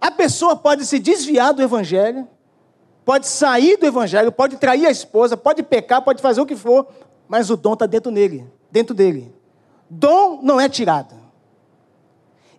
A 0.00 0.10
pessoa 0.10 0.56
pode 0.56 0.86
se 0.86 0.98
desviar 0.98 1.52
do 1.52 1.62
evangelho, 1.62 2.26
pode 3.04 3.26
sair 3.26 3.76
do 3.76 3.86
evangelho, 3.86 4.32
pode 4.32 4.56
trair 4.56 4.86
a 4.86 4.90
esposa, 4.90 5.36
pode 5.36 5.62
pecar, 5.62 6.02
pode 6.02 6.22
fazer 6.22 6.40
o 6.40 6.46
que 6.46 6.56
for, 6.56 6.86
mas 7.28 7.50
o 7.50 7.56
dom 7.56 7.74
está 7.74 7.86
dentro 7.86 8.10
dele, 8.10 8.46
dentro 8.70 8.94
dele. 8.94 9.34
Dom 9.88 10.40
não 10.42 10.60
é 10.60 10.68
tirado. 10.68 11.14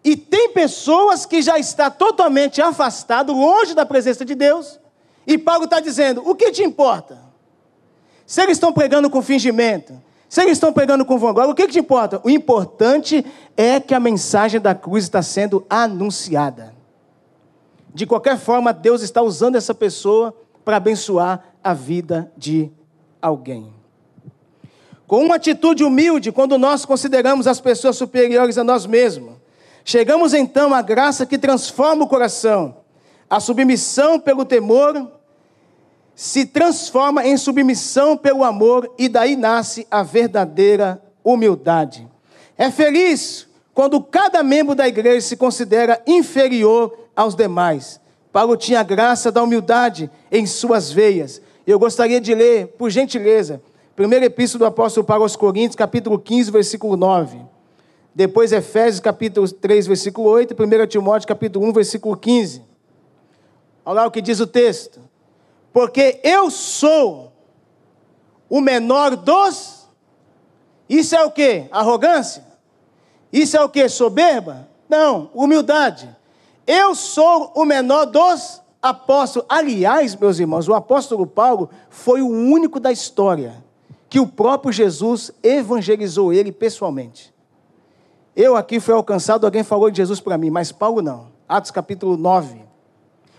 E 0.03 0.17
tem 0.17 0.49
pessoas 0.49 1.25
que 1.25 1.41
já 1.41 1.57
está 1.57 1.89
totalmente 1.89 2.61
afastado, 2.61 3.31
longe 3.31 3.73
da 3.73 3.85
presença 3.85 4.25
de 4.25 4.35
Deus, 4.35 4.79
e 5.25 5.37
Paulo 5.37 5.63
está 5.63 5.79
dizendo: 5.79 6.21
o 6.25 6.35
que 6.35 6.51
te 6.51 6.63
importa? 6.63 7.17
Se 8.25 8.41
eles 8.41 8.57
estão 8.57 8.73
pregando 8.73 9.09
com 9.09 9.21
fingimento, 9.21 10.01
se 10.27 10.41
eles 10.41 10.53
estão 10.53 10.73
pregando 10.73 11.05
com 11.05 11.17
vanglória, 11.17 11.51
o 11.51 11.55
que, 11.55 11.67
que 11.67 11.73
te 11.73 11.79
importa? 11.79 12.19
O 12.23 12.29
importante 12.29 13.25
é 13.55 13.79
que 13.79 13.93
a 13.93 13.99
mensagem 13.99 14.59
da 14.59 14.73
cruz 14.73 15.03
está 15.03 15.21
sendo 15.21 15.65
anunciada. 15.69 16.72
De 17.93 18.05
qualquer 18.05 18.39
forma, 18.39 18.73
Deus 18.73 19.01
está 19.01 19.21
usando 19.21 19.55
essa 19.55 19.73
pessoa 19.73 20.33
para 20.65 20.77
abençoar 20.77 21.43
a 21.63 21.73
vida 21.73 22.31
de 22.35 22.71
alguém. 23.21 23.71
Com 25.05 25.25
uma 25.25 25.35
atitude 25.35 25.83
humilde, 25.83 26.31
quando 26.31 26.57
nós 26.57 26.85
consideramos 26.85 27.45
as 27.45 27.61
pessoas 27.61 27.95
superiores 27.95 28.57
a 28.57 28.63
nós 28.63 28.85
mesmos, 28.85 29.35
chegamos 29.85 30.33
então 30.33 30.73
à 30.73 30.81
graça 30.81 31.25
que 31.25 31.37
transforma 31.37 32.05
o 32.05 32.07
coração. 32.07 32.77
A 33.29 33.39
submissão 33.39 34.19
pelo 34.19 34.43
temor 34.43 35.11
se 36.15 36.45
transforma 36.45 37.25
em 37.25 37.37
submissão 37.37 38.17
pelo 38.17 38.43
amor 38.43 38.91
e 38.97 39.07
daí 39.07 39.35
nasce 39.35 39.85
a 39.91 40.01
verdadeira 40.01 41.01
humildade. 41.23 42.07
É 42.57 42.71
feliz 42.71 43.47
quando 43.73 44.01
cada 44.01 44.43
membro 44.43 44.75
da 44.75 44.87
igreja 44.87 45.27
se 45.27 45.37
considera 45.37 46.01
inferior 46.05 47.02
aos 47.15 47.35
demais. 47.35 47.99
Paulo 48.31 48.57
tinha 48.57 48.79
a 48.79 48.83
graça 48.83 49.31
da 49.31 49.43
humildade 49.43 50.09
em 50.31 50.45
suas 50.45 50.91
veias. 50.91 51.41
Eu 51.65 51.77
gostaria 51.77 52.19
de 52.19 52.33
ler, 52.33 52.67
por 52.77 52.89
gentileza, 52.89 53.61
primeiro 53.95 54.25
epístolo 54.25 54.65
do 54.65 54.67
apóstolo 54.67 55.05
Paulo 55.05 55.23
aos 55.23 55.35
Coríntios, 55.35 55.75
capítulo 55.75 56.17
15, 56.17 56.51
versículo 56.51 56.97
9. 56.97 57.39
Depois 58.15 58.51
Efésios, 58.51 58.99
capítulo 58.99 59.49
3, 59.51 59.87
versículo 59.87 60.29
8. 60.29 60.53
E 60.53 60.83
1 60.83 60.87
Timóteo, 60.87 61.27
capítulo 61.27 61.65
1, 61.67 61.73
versículo 61.73 62.17
15. 62.17 62.63
Olha 63.85 64.01
lá 64.01 64.07
o 64.07 64.11
que 64.11 64.21
diz 64.21 64.39
o 64.39 64.47
texto. 64.47 64.99
Porque 65.71 66.19
eu 66.23 66.51
sou 66.51 67.31
o 68.49 68.61
menor 68.61 69.15
dos. 69.15 69.87
Isso 70.87 71.15
é 71.15 71.23
o 71.23 71.31
que? 71.31 71.65
Arrogância? 71.71 72.43
Isso 73.31 73.57
é 73.57 73.61
o 73.61 73.69
que? 73.69 73.89
Soberba? 73.89 74.67
Não, 74.87 75.31
humildade. 75.33 76.15
Eu 76.65 76.95
sou 76.95 77.51
o 77.55 77.65
menor 77.65 78.05
dos 78.05 78.61
apóstolos. 78.81 79.45
Aliás, 79.49 80.15
meus 80.15 80.39
irmãos, 80.39 80.67
o 80.67 80.73
apóstolo 80.73 81.27
Paulo 81.27 81.69
foi 81.89 82.21
o 82.21 82.27
único 82.27 82.79
da 82.79 82.91
história 82.91 83.63
que 84.09 84.19
o 84.19 84.27
próprio 84.27 84.71
Jesus 84.71 85.31
evangelizou 85.41 86.31
ele 86.31 86.51
pessoalmente. 86.51 87.33
Eu 88.35 88.55
aqui 88.55 88.79
fui 88.79 88.93
alcançado, 88.93 89.45
alguém 89.45 89.63
falou 89.63 89.89
de 89.89 89.97
Jesus 89.97 90.19
para 90.19 90.37
mim, 90.37 90.49
mas 90.49 90.71
Paulo 90.71 91.01
não. 91.01 91.27
Atos 91.47 91.71
capítulo 91.71 92.17
9. 92.17 92.62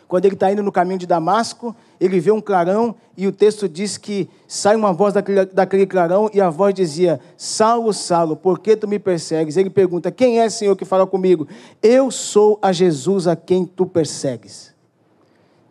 Quando 0.06 0.26
ele 0.26 0.34
está 0.34 0.52
indo 0.52 0.62
no 0.62 0.70
caminho 0.70 0.98
de 0.98 1.06
Damasco, 1.06 1.74
ele 2.00 2.20
vê 2.20 2.30
um 2.30 2.40
clarão 2.40 2.94
e 3.16 3.26
o 3.26 3.32
texto 3.32 3.68
diz 3.68 3.96
que 3.96 4.28
sai 4.46 4.76
uma 4.76 4.92
voz 4.92 5.14
daquele, 5.14 5.46
daquele 5.46 5.86
clarão 5.86 6.30
e 6.32 6.40
a 6.40 6.50
voz 6.50 6.74
dizia: 6.74 7.20
Saulo, 7.36 7.92
Saulo, 7.92 8.36
por 8.36 8.58
que 8.58 8.76
tu 8.76 8.86
me 8.86 8.98
persegues? 8.98 9.56
Ele 9.56 9.70
pergunta: 9.70 10.10
Quem 10.10 10.40
é, 10.40 10.48
Senhor, 10.48 10.76
que 10.76 10.84
fala 10.84 11.06
comigo? 11.06 11.48
Eu 11.82 12.10
sou 12.10 12.58
a 12.60 12.72
Jesus 12.72 13.26
a 13.26 13.34
quem 13.34 13.64
tu 13.64 13.86
persegues. 13.86 14.74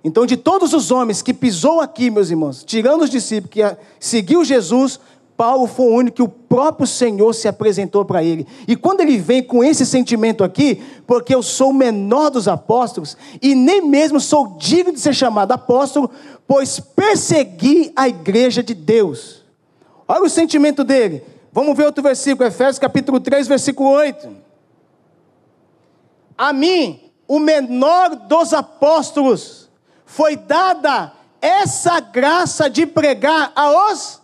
Então, 0.03 0.25
de 0.25 0.35
todos 0.35 0.73
os 0.73 0.91
homens 0.91 1.21
que 1.21 1.33
pisou 1.33 1.79
aqui, 1.79 2.09
meus 2.09 2.29
irmãos, 2.29 2.61
tirando 2.63 3.03
os 3.03 3.09
discípulos 3.09 3.53
que 3.53 3.61
seguiu 3.99 4.43
Jesus, 4.43 4.99
Paulo 5.35 5.67
foi 5.67 5.85
o 5.87 5.95
único 5.95 6.15
que 6.15 6.21
o 6.21 6.27
próprio 6.27 6.85
Senhor 6.85 7.33
se 7.33 7.47
apresentou 7.47 8.05
para 8.05 8.23
ele. 8.23 8.47
E 8.67 8.75
quando 8.75 9.01
ele 9.01 9.17
vem 9.17 9.41
com 9.41 9.63
esse 9.63 9.85
sentimento 9.85 10.43
aqui, 10.43 10.81
porque 11.07 11.33
eu 11.33 11.41
sou 11.41 11.71
o 11.71 11.73
menor 11.73 12.29
dos 12.29 12.47
apóstolos, 12.47 13.17
e 13.41 13.55
nem 13.55 13.81
mesmo 13.81 14.19
sou 14.19 14.55
digno 14.57 14.93
de 14.93 14.99
ser 14.99 15.13
chamado 15.13 15.51
apóstolo, 15.51 16.09
pois 16.47 16.79
persegui 16.79 17.91
a 17.95 18.07
igreja 18.07 18.61
de 18.61 18.73
Deus. 18.73 19.43
Olha 20.07 20.23
o 20.23 20.29
sentimento 20.29 20.83
dele. 20.83 21.23
Vamos 21.51 21.75
ver 21.75 21.85
outro 21.85 22.03
versículo, 22.03 22.47
Efésios 22.47 22.79
capítulo 22.79 23.19
3, 23.19 23.47
versículo 23.47 23.89
8. 23.89 24.29
A 26.37 26.51
mim, 26.51 27.11
o 27.27 27.39
menor 27.39 28.15
dos 28.15 28.53
apóstolos, 28.53 29.69
foi 30.05 30.35
dada 30.35 31.13
essa 31.41 31.99
graça 31.99 32.69
de 32.69 32.85
pregar 32.85 33.51
aos 33.55 34.22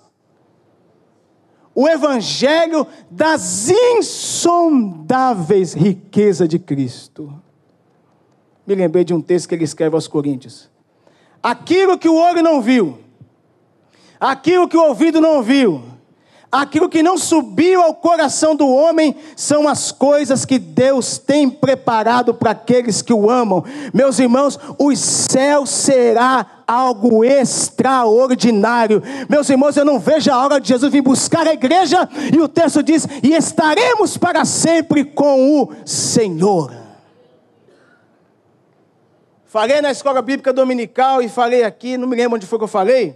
o 1.80 1.88
evangelho 1.88 2.86
das 3.10 3.70
insondáveis 3.70 5.74
riquezas 5.74 6.50
de 6.50 6.60
Cristo. 6.60 7.34
Me 8.68 8.76
lembrei 8.76 9.06
de 9.06 9.14
um 9.14 9.22
texto 9.22 9.48
que 9.48 9.56
ele 9.56 9.64
escreve 9.64 9.96
aos 9.96 10.06
Coríntios. 10.06 10.70
Aquilo 11.42 11.98
que 11.98 12.10
o 12.10 12.18
olho 12.18 12.44
não 12.44 12.62
viu, 12.62 12.98
aquilo 14.20 14.68
que 14.68 14.76
o 14.76 14.90
ouvido 14.90 15.22
não 15.22 15.42
viu, 15.42 15.82
Aquilo 16.52 16.90
que 16.90 17.04
não 17.04 17.16
subiu 17.16 17.80
ao 17.80 17.94
coração 17.94 18.56
do 18.56 18.68
homem 18.68 19.16
são 19.36 19.68
as 19.68 19.92
coisas 19.92 20.46
que 20.46 20.58
Deus 20.58 21.20
tem 21.20 21.48
preparado 21.48 22.34
para 22.34 22.52
aqueles 22.52 23.04
que 23.04 23.14
o 23.14 23.30
amam. 23.30 23.64
Meus 23.94 24.18
irmãos, 24.18 24.60
o 24.80 24.96
céu 24.96 25.68
será 25.68 26.64
algo 26.66 27.24
extraordinário. 27.24 29.04
Meus 29.30 29.48
irmãos, 29.48 29.78
eu 29.78 29.86
não 29.86 30.00
vejo 30.00 30.32
a 30.32 30.44
hora 30.44 30.60
de 30.60 30.70
Jesus 30.70 30.92
vir 30.92 31.04
buscar 31.04 31.48
a 31.48 31.54
igreja, 31.54 32.10
e 32.34 32.42
o 32.42 32.48
texto 32.48 32.82
diz: 32.82 33.08
e 33.22 33.36
estaremos 33.36 34.18
para 34.18 34.44
sempre 34.44 35.06
com 35.06 35.62
o 35.62 35.72
Senhor. 35.86 36.74
Falei 39.46 39.82
na 39.82 39.92
escola 39.92 40.22
bíblica 40.24 40.52
dominical 40.52 41.22
e 41.22 41.30
falei 41.30 41.64
aqui, 41.64 41.96
não 41.96 42.08
me 42.08 42.16
lembro 42.16 42.38
onde 42.38 42.48
foi 42.48 42.58
que 42.58 42.64
eu 42.64 42.68
falei, 42.68 43.16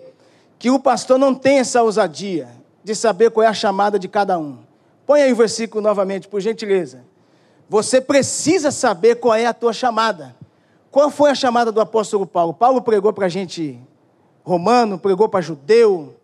que 0.59 0.69
o 0.69 0.79
pastor 0.79 1.17
não 1.17 1.33
tem 1.33 1.57
essa 1.57 1.81
ousadia 1.81 2.62
de 2.83 2.95
saber 2.95 3.31
qual 3.31 3.43
é 3.43 3.47
a 3.47 3.53
chamada 3.53 3.97
de 3.97 4.07
cada 4.07 4.37
um. 4.37 4.59
Põe 5.05 5.21
aí 5.21 5.31
o 5.31 5.35
versículo 5.35 5.81
novamente, 5.81 6.27
por 6.27 6.41
gentileza. 6.41 7.03
Você 7.69 8.01
precisa 8.01 8.71
saber 8.71 9.15
qual 9.15 9.35
é 9.35 9.45
a 9.45 9.53
tua 9.53 9.73
chamada. 9.73 10.35
Qual 10.91 11.09
foi 11.09 11.31
a 11.31 11.35
chamada 11.35 11.71
do 11.71 11.81
apóstolo 11.81 12.25
Paulo? 12.25 12.53
Paulo 12.53 12.81
pregou 12.81 13.11
para 13.11 13.27
gente 13.27 13.79
romano, 14.43 14.99
pregou 14.99 15.27
para 15.27 15.41
judeu, 15.41 16.15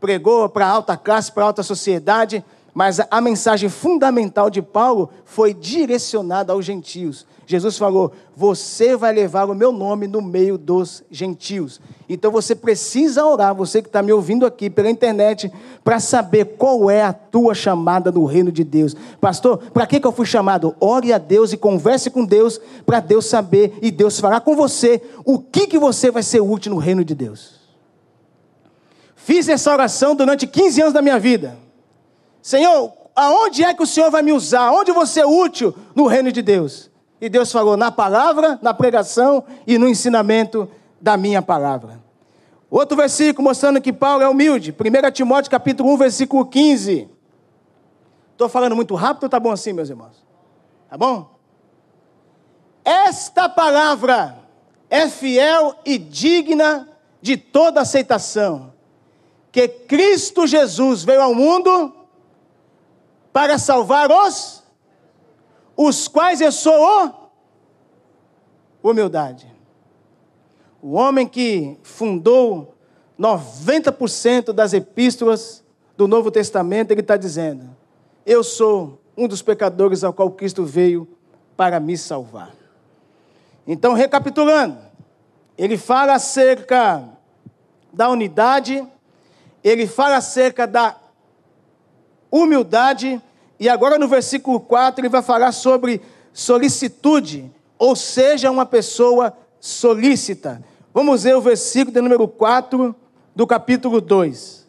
pregou 0.00 0.48
para 0.48 0.66
alta 0.66 0.96
classe, 0.96 1.30
para 1.30 1.44
alta 1.44 1.62
sociedade, 1.62 2.44
mas 2.76 3.00
a 3.10 3.22
mensagem 3.22 3.70
fundamental 3.70 4.50
de 4.50 4.60
Paulo 4.60 5.08
foi 5.24 5.54
direcionada 5.54 6.52
aos 6.52 6.62
gentios. 6.62 7.26
Jesus 7.46 7.78
falou: 7.78 8.12
Você 8.36 8.94
vai 8.94 9.14
levar 9.14 9.48
o 9.48 9.54
meu 9.54 9.72
nome 9.72 10.06
no 10.06 10.20
meio 10.20 10.58
dos 10.58 11.02
gentios. 11.10 11.80
Então 12.06 12.30
você 12.30 12.54
precisa 12.54 13.24
orar, 13.24 13.54
você 13.54 13.80
que 13.80 13.88
está 13.88 14.02
me 14.02 14.12
ouvindo 14.12 14.44
aqui 14.44 14.68
pela 14.68 14.90
internet, 14.90 15.50
para 15.82 15.98
saber 15.98 16.56
qual 16.58 16.90
é 16.90 17.00
a 17.00 17.14
tua 17.14 17.54
chamada 17.54 18.12
do 18.12 18.26
reino 18.26 18.52
de 18.52 18.62
Deus. 18.62 18.94
Pastor, 19.22 19.56
para 19.72 19.86
que, 19.86 19.98
que 19.98 20.06
eu 20.06 20.12
fui 20.12 20.26
chamado? 20.26 20.76
Ore 20.78 21.14
a 21.14 21.18
Deus 21.18 21.54
e 21.54 21.56
converse 21.56 22.10
com 22.10 22.26
Deus, 22.26 22.60
para 22.84 23.00
Deus 23.00 23.24
saber 23.24 23.78
e 23.80 23.90
Deus 23.90 24.20
fará 24.20 24.38
com 24.38 24.54
você 24.54 25.00
o 25.24 25.38
que, 25.38 25.66
que 25.66 25.78
você 25.78 26.10
vai 26.10 26.22
ser 26.22 26.42
útil 26.42 26.74
no 26.74 26.78
reino 26.78 27.02
de 27.02 27.14
Deus. 27.14 27.54
Fiz 29.14 29.48
essa 29.48 29.72
oração 29.72 30.14
durante 30.14 30.46
15 30.46 30.82
anos 30.82 30.92
da 30.92 31.00
minha 31.00 31.18
vida. 31.18 31.64
Senhor, 32.46 32.92
aonde 33.16 33.64
é 33.64 33.74
que 33.74 33.82
o 33.82 33.86
Senhor 33.86 34.08
vai 34.08 34.22
me 34.22 34.32
usar? 34.32 34.70
Onde 34.70 34.92
você 34.92 35.22
é 35.22 35.26
útil 35.26 35.74
no 35.96 36.06
reino 36.06 36.30
de 36.30 36.40
Deus? 36.40 36.88
E 37.20 37.28
Deus 37.28 37.50
falou 37.50 37.76
na 37.76 37.90
palavra, 37.90 38.56
na 38.62 38.72
pregação 38.72 39.42
e 39.66 39.76
no 39.76 39.88
ensinamento 39.88 40.70
da 41.00 41.16
minha 41.16 41.42
palavra. 41.42 42.00
Outro 42.70 42.96
versículo 42.96 43.42
mostrando 43.48 43.80
que 43.80 43.92
Paulo 43.92 44.22
é 44.22 44.28
humilde. 44.28 44.72
1 44.72 45.10
Timóteo 45.10 45.50
capítulo 45.50 45.92
1, 45.94 45.96
versículo 45.96 46.46
15. 46.46 47.10
Estou 48.30 48.48
falando 48.48 48.76
muito 48.76 48.94
rápido 48.94 49.24
ou 49.24 49.26
está 49.26 49.40
bom 49.40 49.50
assim, 49.50 49.72
meus 49.72 49.90
irmãos? 49.90 50.24
Tá 50.88 50.96
bom? 50.96 51.28
Esta 52.84 53.48
palavra 53.48 54.38
é 54.88 55.08
fiel 55.08 55.74
e 55.84 55.98
digna 55.98 56.88
de 57.20 57.36
toda 57.36 57.80
aceitação. 57.80 58.72
Que 59.50 59.66
Cristo 59.66 60.46
Jesus 60.46 61.02
veio 61.02 61.22
ao 61.22 61.34
mundo 61.34 62.05
para 63.36 63.58
salvar 63.58 64.10
os 64.10 64.62
os 65.76 66.08
quais 66.08 66.40
eu 66.40 66.50
sou 66.50 66.72
o 66.72 67.12
humildade. 68.82 69.46
O 70.80 70.92
homem 70.92 71.28
que 71.28 71.78
fundou 71.82 72.74
90% 73.20 74.54
das 74.54 74.72
epístolas 74.72 75.62
do 75.98 76.08
Novo 76.08 76.30
Testamento, 76.30 76.92
ele 76.92 77.02
está 77.02 77.18
dizendo: 77.18 77.68
Eu 78.24 78.42
sou 78.42 79.02
um 79.14 79.28
dos 79.28 79.42
pecadores 79.42 80.02
ao 80.02 80.14
qual 80.14 80.30
Cristo 80.30 80.64
veio 80.64 81.06
para 81.58 81.78
me 81.78 81.98
salvar. 81.98 82.54
Então, 83.66 83.92
recapitulando, 83.92 84.78
ele 85.58 85.76
fala 85.76 86.14
acerca 86.14 87.06
da 87.92 88.08
unidade, 88.08 88.82
ele 89.62 89.86
fala 89.86 90.16
acerca 90.16 90.66
da 90.66 90.96
humildade 92.30 93.20
e 93.58 93.68
agora 93.68 93.98
no 93.98 94.08
versículo 94.08 94.60
4 94.60 95.00
ele 95.00 95.08
vai 95.08 95.22
falar 95.22 95.52
sobre 95.52 96.00
solicitude, 96.32 97.50
ou 97.78 97.96
seja, 97.96 98.50
uma 98.50 98.66
pessoa 98.66 99.36
solícita. 99.58 100.62
Vamos 100.92 101.22
ver 101.22 101.36
o 101.36 101.40
versículo 101.40 101.92
de 101.92 102.00
número 102.00 102.28
4 102.28 102.94
do 103.34 103.46
capítulo 103.46 104.00
2. 104.00 104.66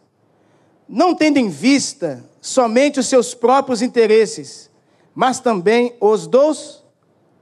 Não 0.87 1.13
tendo 1.13 1.37
em 1.37 1.49
vista 1.49 2.23
somente 2.39 2.99
os 2.99 3.07
seus 3.07 3.33
próprios 3.33 3.81
interesses, 3.81 4.69
mas 5.13 5.39
também 5.39 5.95
os 5.99 6.27
dos 6.27 6.83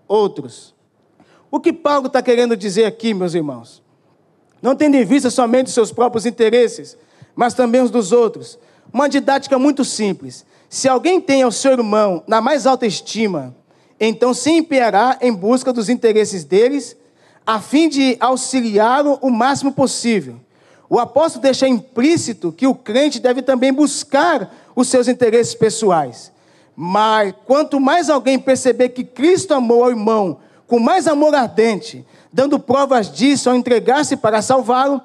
outros. 0.08 0.74
O 1.52 1.60
que 1.60 1.72
Paulo 1.72 2.08
está 2.08 2.22
querendo 2.22 2.58
dizer 2.58 2.86
aqui, 2.86 3.14
meus 3.14 3.34
irmãos? 3.34 3.84
Não 4.62 4.76
tendo 4.76 4.96
em 4.96 5.06
vista 5.06 5.30
somente 5.30 5.68
os 5.68 5.74
seus 5.74 5.92
próprios 5.92 6.26
interesses, 6.26 6.98
mas 7.36 7.54
também 7.54 7.82
os 7.82 7.92
dos 7.92 8.12
outros. 8.12 8.58
Uma 8.92 9.10
didática 9.10 9.58
muito 9.60 9.84
simples. 9.84 10.46
Se 10.70 10.88
alguém 10.88 11.22
tem 11.22 11.44
ao 11.44 11.52
seu 11.52 11.72
irmão 11.72 12.24
na 12.28 12.42
mais 12.42 12.66
alta 12.66 12.86
estima, 12.86 13.56
então 14.00 14.34
se 14.34 14.52
empenhará 14.52 15.18
em 15.22 15.34
busca 15.34 15.72
dos 15.72 15.90
interesses 15.90 16.44
deles, 16.44 16.98
a 17.46 17.60
fim 17.60 17.88
de 17.88 18.18
auxiliá-lo 18.20 19.20
o 19.22 19.30
máximo 19.30 19.72
possível. 19.72 20.40
O 20.90 21.00
apóstolo 21.00 21.42
deixa 21.42 21.68
implícito 21.68 22.52
que 22.52 22.68
o 22.68 22.76
crente 22.76 23.20
deve 23.20 23.42
também 23.42 23.74
buscar 23.74 24.54
os 24.76 24.88
seus 24.88 25.08
interesses 25.08 25.56
pessoais. 25.56 26.32
Mas 26.76 27.34
quanto 27.46 27.80
mais 27.80 28.10
alguém 28.10 28.38
perceber 28.38 28.90
que 28.90 29.04
Cristo 29.04 29.54
amou 29.54 29.84
ao 29.84 29.90
irmão 29.90 30.40
com 30.68 30.80
mais 30.80 31.08
amor 31.08 31.34
ardente, 31.34 32.06
dando 32.34 32.60
provas 32.60 33.12
disso 33.12 33.50
ao 33.50 33.56
entregar-se 33.56 34.18
para 34.18 34.42
salvá-lo, 34.42 35.02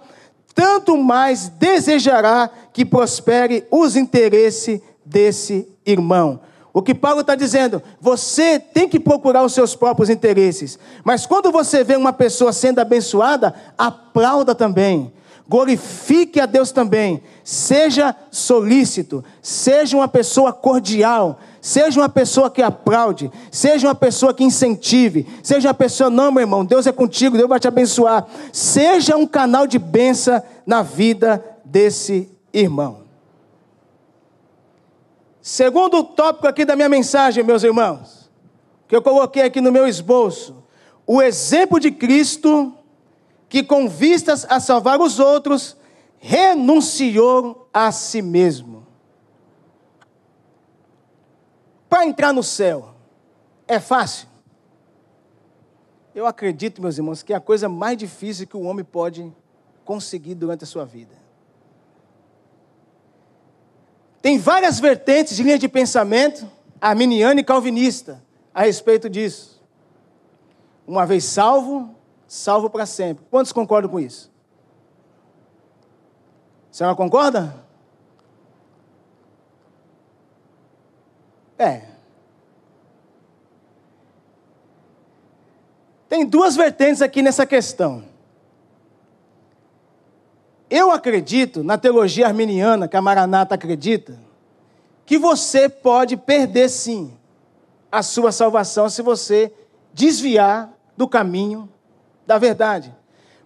tanto 0.60 0.94
mais 0.98 1.48
desejará 1.48 2.50
que 2.70 2.84
prospere 2.84 3.66
os 3.70 3.96
interesses 3.96 4.78
desse 5.02 5.66
irmão. 5.86 6.40
O 6.70 6.82
que 6.82 6.94
Paulo 6.94 7.22
está 7.22 7.34
dizendo, 7.34 7.82
você 7.98 8.58
tem 8.58 8.86
que 8.86 9.00
procurar 9.00 9.42
os 9.42 9.54
seus 9.54 9.74
próprios 9.74 10.10
interesses, 10.10 10.78
mas 11.02 11.24
quando 11.24 11.50
você 11.50 11.82
vê 11.82 11.96
uma 11.96 12.12
pessoa 12.12 12.52
sendo 12.52 12.78
abençoada, 12.78 13.54
aplauda 13.78 14.54
também, 14.54 15.10
glorifique 15.50 16.38
a 16.38 16.46
Deus 16.46 16.70
também, 16.70 17.20
seja 17.42 18.14
solícito, 18.30 19.24
seja 19.42 19.96
uma 19.96 20.06
pessoa 20.06 20.52
cordial, 20.52 21.40
seja 21.60 22.00
uma 22.00 22.08
pessoa 22.08 22.48
que 22.48 22.62
aplaude, 22.62 23.28
seja 23.50 23.88
uma 23.88 23.94
pessoa 23.96 24.32
que 24.32 24.44
incentive, 24.44 25.26
seja 25.42 25.66
uma 25.66 25.74
pessoa, 25.74 26.08
não, 26.08 26.30
meu 26.30 26.42
irmão, 26.42 26.64
Deus 26.64 26.86
é 26.86 26.92
contigo, 26.92 27.36
Deus 27.36 27.48
vai 27.48 27.58
te 27.58 27.66
abençoar, 27.66 28.28
seja 28.52 29.16
um 29.16 29.26
canal 29.26 29.66
de 29.66 29.76
bênção 29.76 30.40
na 30.64 30.82
vida 30.82 31.44
desse 31.64 32.30
irmão. 32.54 33.00
Segundo 35.42 36.04
tópico 36.04 36.46
aqui 36.46 36.64
da 36.64 36.76
minha 36.76 36.88
mensagem, 36.88 37.42
meus 37.42 37.64
irmãos, 37.64 38.30
que 38.86 38.94
eu 38.94 39.02
coloquei 39.02 39.42
aqui 39.42 39.60
no 39.60 39.72
meu 39.72 39.88
esboço, 39.88 40.62
o 41.04 41.20
exemplo 41.20 41.80
de 41.80 41.90
Cristo 41.90 42.72
que 43.50 43.64
com 43.64 43.88
vistas 43.88 44.46
a 44.48 44.60
salvar 44.60 45.00
os 45.00 45.18
outros, 45.18 45.76
renunciou 46.20 47.68
a 47.74 47.90
si 47.90 48.22
mesmo. 48.22 48.86
Para 51.88 52.06
entrar 52.06 52.32
no 52.32 52.44
céu, 52.44 52.94
é 53.66 53.80
fácil? 53.80 54.28
Eu 56.14 56.26
acredito, 56.26 56.80
meus 56.80 56.96
irmãos, 56.96 57.24
que 57.24 57.32
é 57.32 57.36
a 57.36 57.40
coisa 57.40 57.68
mais 57.68 57.98
difícil 57.98 58.46
que 58.46 58.56
o 58.56 58.62
homem 58.62 58.84
pode 58.84 59.34
conseguir 59.84 60.36
durante 60.36 60.62
a 60.62 60.66
sua 60.66 60.84
vida. 60.84 61.14
Tem 64.22 64.38
várias 64.38 64.78
vertentes 64.78 65.36
de 65.36 65.42
linha 65.42 65.58
de 65.58 65.68
pensamento, 65.68 66.48
arminiana 66.80 67.40
e 67.40 67.44
calvinista, 67.44 68.22
a 68.54 68.62
respeito 68.62 69.10
disso. 69.10 69.60
Uma 70.86 71.04
vez 71.04 71.24
salvo, 71.24 71.96
salvo 72.30 72.70
para 72.70 72.86
sempre. 72.86 73.26
Quantos 73.28 73.52
concordam 73.52 73.90
com 73.90 73.98
isso? 73.98 74.30
A 76.70 76.72
senhora 76.72 76.94
concorda? 76.94 77.57
É. 81.59 81.88
Tem 86.09 86.24
duas 86.24 86.55
vertentes 86.55 87.02
aqui 87.02 87.20
nessa 87.20 87.44
questão. 87.44 88.05
Eu 90.70 90.92
acredito, 90.92 91.64
na 91.64 91.76
teologia 91.76 92.28
arminiana, 92.28 92.86
que 92.86 92.96
a 92.96 93.02
Maranata 93.02 93.57
acredita, 93.57 94.16
que 95.05 95.18
você 95.18 95.68
pode 95.68 96.16
perder 96.16 96.68
sim 96.68 97.12
a 97.90 98.05
sua 98.05 98.30
salvação 98.30 98.88
se 98.88 99.02
você 99.02 99.52
desviar 99.92 100.72
do 100.96 101.09
caminho 101.09 101.68
da 102.26 102.38
verdade. 102.38 102.94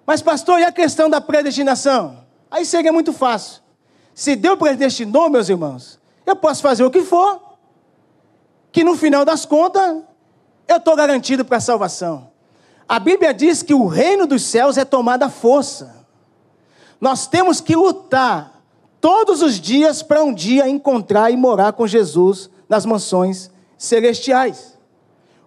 Mas, 0.06 0.20
pastor, 0.20 0.60
e 0.60 0.64
a 0.64 0.72
questão 0.72 1.08
da 1.08 1.20
predestinação? 1.20 2.24
Aí 2.50 2.64
seria 2.64 2.92
muito 2.92 3.12
fácil. 3.12 3.62
Se 4.14 4.36
Deus 4.36 4.58
predestinou, 4.58 5.28
meus 5.28 5.48
irmãos, 5.48 5.98
eu 6.24 6.36
posso 6.36 6.62
fazer 6.62 6.84
o 6.84 6.90
que 6.90 7.02
for, 7.02 7.40
que 8.70 8.84
no 8.84 8.96
final 8.96 9.24
das 9.24 9.44
contas, 9.44 10.02
eu 10.68 10.76
estou 10.76 10.94
garantido 10.96 11.44
para 11.44 11.56
a 11.56 11.60
salvação. 11.60 12.30
A 12.88 12.98
Bíblia 12.98 13.32
diz 13.32 13.62
que 13.62 13.74
o 13.74 13.86
reino 13.86 14.26
dos 14.26 14.42
céus 14.42 14.76
é 14.76 14.84
tomado 14.84 15.22
à 15.22 15.30
força. 15.30 16.06
Nós 17.00 17.26
temos 17.26 17.60
que 17.60 17.74
lutar 17.74 18.62
todos 19.00 19.42
os 19.42 19.60
dias 19.60 20.02
para 20.02 20.22
um 20.22 20.32
dia 20.32 20.68
encontrar 20.68 21.30
e 21.30 21.36
morar 21.36 21.72
com 21.72 21.86
Jesus 21.86 22.50
nas 22.68 22.86
mansões 22.86 23.50
celestiais. 23.76 24.73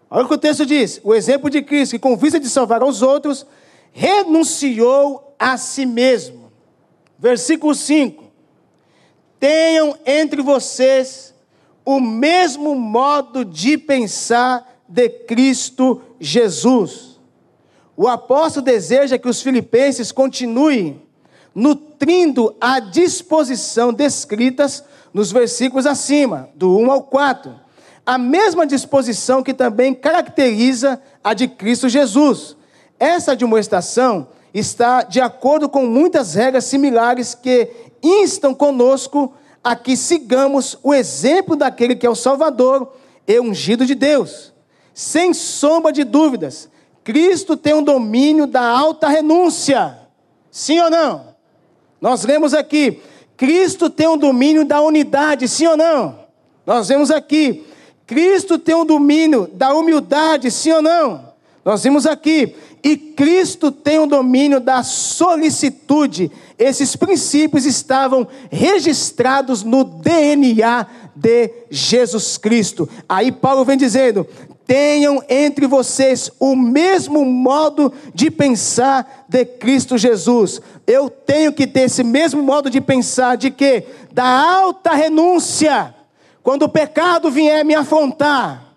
Olha 0.09 0.25
o 0.25 0.27
que 0.27 0.33
o 0.33 0.37
texto 0.37 0.65
diz: 0.65 0.99
o 1.03 1.13
exemplo 1.13 1.49
de 1.49 1.61
Cristo, 1.61 1.93
que 1.93 1.99
com 1.99 2.15
vista 2.15 2.39
de 2.39 2.49
salvar 2.49 2.81
aos 2.81 3.01
outros, 3.01 3.45
renunciou 3.91 5.35
a 5.37 5.57
si 5.57 5.85
mesmo. 5.85 6.51
Versículo 7.19 7.73
5: 7.73 8.23
Tenham 9.39 9.97
entre 10.05 10.41
vocês 10.41 11.33
o 11.85 11.99
mesmo 11.99 12.75
modo 12.75 13.45
de 13.45 13.77
pensar 13.77 14.81
de 14.87 15.09
Cristo 15.09 16.01
Jesus. 16.19 17.19
O 17.95 18.07
apóstolo 18.07 18.65
deseja 18.65 19.17
que 19.17 19.27
os 19.27 19.41
filipenses 19.41 20.11
continuem 20.11 21.01
nutrindo 21.53 22.55
a 22.61 22.79
disposição 22.79 23.91
descritas 23.91 24.83
nos 25.11 25.31
versículos 25.31 25.87
acima, 25.87 26.49
do 26.53 26.77
1 26.77 26.91
ao 26.91 27.01
4. 27.01 27.66
A 28.07 28.17
mesma 28.17 28.65
disposição 28.65 29.43
que 29.43 29.53
também 29.53 29.93
caracteriza 29.93 30.97
a 31.21 31.33
de 31.33 31.45
Cristo 31.45 31.89
Jesus. 31.89 32.55
Essa 32.97 33.35
demonstração 33.35 34.29
está 34.53 35.03
de 35.03 35.19
acordo 35.19 35.67
com 35.67 35.85
muitas 35.85 36.33
regras 36.33 36.63
similares 36.63 37.35
que 37.35 37.69
instam 38.01 38.53
conosco 38.53 39.33
a 39.61 39.75
que 39.75 39.97
sigamos 39.97 40.79
o 40.81 40.93
exemplo 40.93 41.53
daquele 41.53 41.97
que 41.97 42.07
é 42.07 42.09
o 42.09 42.15
Salvador 42.15 42.93
e 43.27 43.37
ungido 43.41 43.85
de 43.85 43.93
Deus. 43.93 44.53
Sem 44.93 45.33
sombra 45.33 45.91
de 45.91 46.05
dúvidas, 46.05 46.69
Cristo 47.03 47.57
tem 47.57 47.73
um 47.73 47.83
domínio 47.83 48.47
da 48.47 48.61
alta 48.61 49.09
renúncia. 49.09 49.97
Sim 50.49 50.79
ou 50.79 50.89
não? 50.89 51.35
Nós 51.99 52.23
lemos 52.23 52.53
aqui, 52.53 53.01
Cristo 53.35 53.89
tem 53.89 54.07
um 54.07 54.17
domínio 54.17 54.63
da 54.63 54.79
unidade, 54.79 55.45
sim 55.45 55.67
ou 55.67 55.75
não? 55.75 56.25
Nós 56.65 56.87
vemos 56.87 57.11
aqui, 57.11 57.65
Cristo 58.07 58.57
tem 58.57 58.73
um 58.73 58.85
domínio 58.85 59.49
da 59.53 59.73
humildade, 59.73 60.49
sim 60.49 60.71
ou 60.71 60.81
não? 60.81 61.27
Nós 61.63 61.83
vimos 61.83 62.05
aqui, 62.05 62.55
e 62.81 62.95
Cristo 62.95 63.69
tem 63.69 63.99
um 63.99 64.07
domínio 64.07 64.61
da 64.61 64.81
solicitude. 64.81 66.31
Esses 66.57 66.95
princípios 66.95 67.65
estavam 67.65 68.25
registrados 68.49 69.63
no 69.63 69.83
DNA 69.83 70.87
de 71.13 71.51
Jesus 71.69 72.37
Cristo. 72.37 72.87
Aí 73.09 73.29
Paulo 73.29 73.65
vem 73.65 73.75
dizendo: 73.75 74.25
tenham 74.65 75.21
entre 75.27 75.67
vocês 75.67 76.31
o 76.39 76.55
mesmo 76.55 77.25
modo 77.25 77.91
de 78.13 78.31
pensar 78.31 79.25
de 79.27 79.43
Cristo 79.43 79.97
Jesus. 79.97 80.61
Eu 80.85 81.09
tenho 81.09 81.51
que 81.51 81.67
ter 81.67 81.81
esse 81.81 82.03
mesmo 82.03 82.41
modo 82.41 82.69
de 82.69 82.79
pensar 82.79 83.35
de 83.35 83.51
que 83.51 83.83
da 84.13 84.25
alta 84.25 84.93
renúncia, 84.93 85.93
quando 86.47 86.63
o 86.63 86.69
pecado 86.69 87.29
vier 87.29 87.65
me 87.65 87.75
afrontar, 87.75 88.73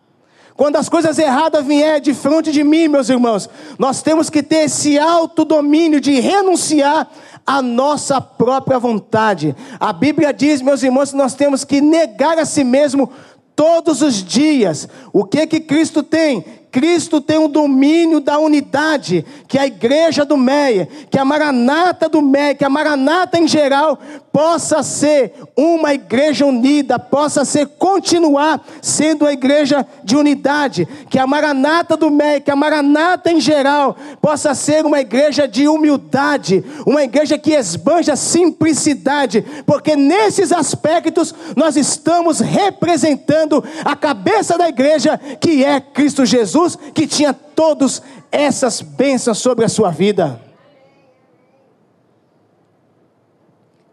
quando 0.57 0.75
as 0.75 0.89
coisas 0.89 1.17
erradas 1.21 1.65
vier 1.65 2.01
de 2.01 2.13
frente 2.13 2.51
de 2.51 2.65
mim, 2.65 2.89
meus 2.89 3.09
irmãos, 3.09 3.49
nós 3.79 4.03
temos 4.03 4.29
que 4.29 4.43
ter 4.43 4.65
esse 4.65 4.99
alto 4.99 5.45
domínio 5.45 6.01
de 6.01 6.19
renunciar 6.19 7.09
à 7.47 7.63
nossa 7.63 8.21
própria 8.21 8.77
vontade. 8.77 9.55
A 9.79 9.93
Bíblia 9.93 10.33
diz, 10.33 10.61
meus 10.61 10.83
irmãos, 10.83 11.13
que 11.13 11.17
nós 11.17 11.35
temos 11.35 11.63
que 11.63 11.81
negar 11.81 12.41
a 12.41 12.45
si 12.45 12.65
mesmo 12.65 13.09
todos 13.55 14.03
os 14.03 14.17
dias. 14.17 14.89
O 15.13 15.25
que 15.25 15.47
que 15.47 15.61
Cristo 15.61 16.03
tem? 16.03 16.45
Cristo 16.71 17.21
tem 17.21 17.39
o 17.39 17.49
domínio 17.49 18.21
da 18.21 18.39
unidade, 18.39 19.25
que 19.49 19.59
a 19.59 19.67
igreja 19.67 20.25
do 20.25 20.37
Meia, 20.37 20.89
que 21.11 21.19
a 21.19 21.25
Maranata 21.25 22.09
do 22.09 22.23
Meia, 22.23 22.55
que 22.55 22.65
a 22.65 22.71
Maranata 22.71 23.39
em 23.39 23.49
geral 23.49 23.99
possa 24.33 24.83
ser 24.83 25.33
uma 25.57 25.93
igreja 25.93 26.47
unida, 26.47 26.99
possa 26.99 27.45
ser 27.45 27.67
continuar 27.67 28.65
sendo 28.81 29.27
a 29.27 29.33
igreja 29.33 29.85
de 30.05 30.17
unidade, 30.17 30.87
que 31.09 31.19
a 31.19 31.27
Maranata 31.27 31.97
do 31.97 32.11
Meia, 32.11 32.41
que 32.41 32.51
a 32.51 32.57
Maranata 32.57 33.33
em 33.33 33.41
geral 33.41 33.97
possa 34.21 34.55
ser 34.55 34.87
uma 34.87 35.01
igreja 35.01 35.49
de 35.49 35.67
humildade, 35.67 36.65
uma 36.87 37.03
igreja 37.03 37.37
que 37.37 37.53
esbanja 37.53 38.15
simplicidade, 38.15 39.45
porque 39.67 39.97
nesses 39.97 40.53
aspectos 40.53 41.35
nós 41.57 41.77
estamos 41.77 42.39
representando 42.39 43.65
a 43.85 43.97
cabeça 43.97 44.57
da 44.57 44.69
igreja, 44.69 45.19
que 45.41 45.65
é 45.65 45.81
Cristo 45.81 46.25
Jesus 46.25 46.60
Jesus 46.61 46.77
que 46.95 47.07
tinha 47.07 47.33
todas 47.33 48.03
essas 48.31 48.83
bênçãos 48.83 49.39
sobre 49.39 49.65
a 49.65 49.69
sua 49.69 49.91
vida. 49.91 50.41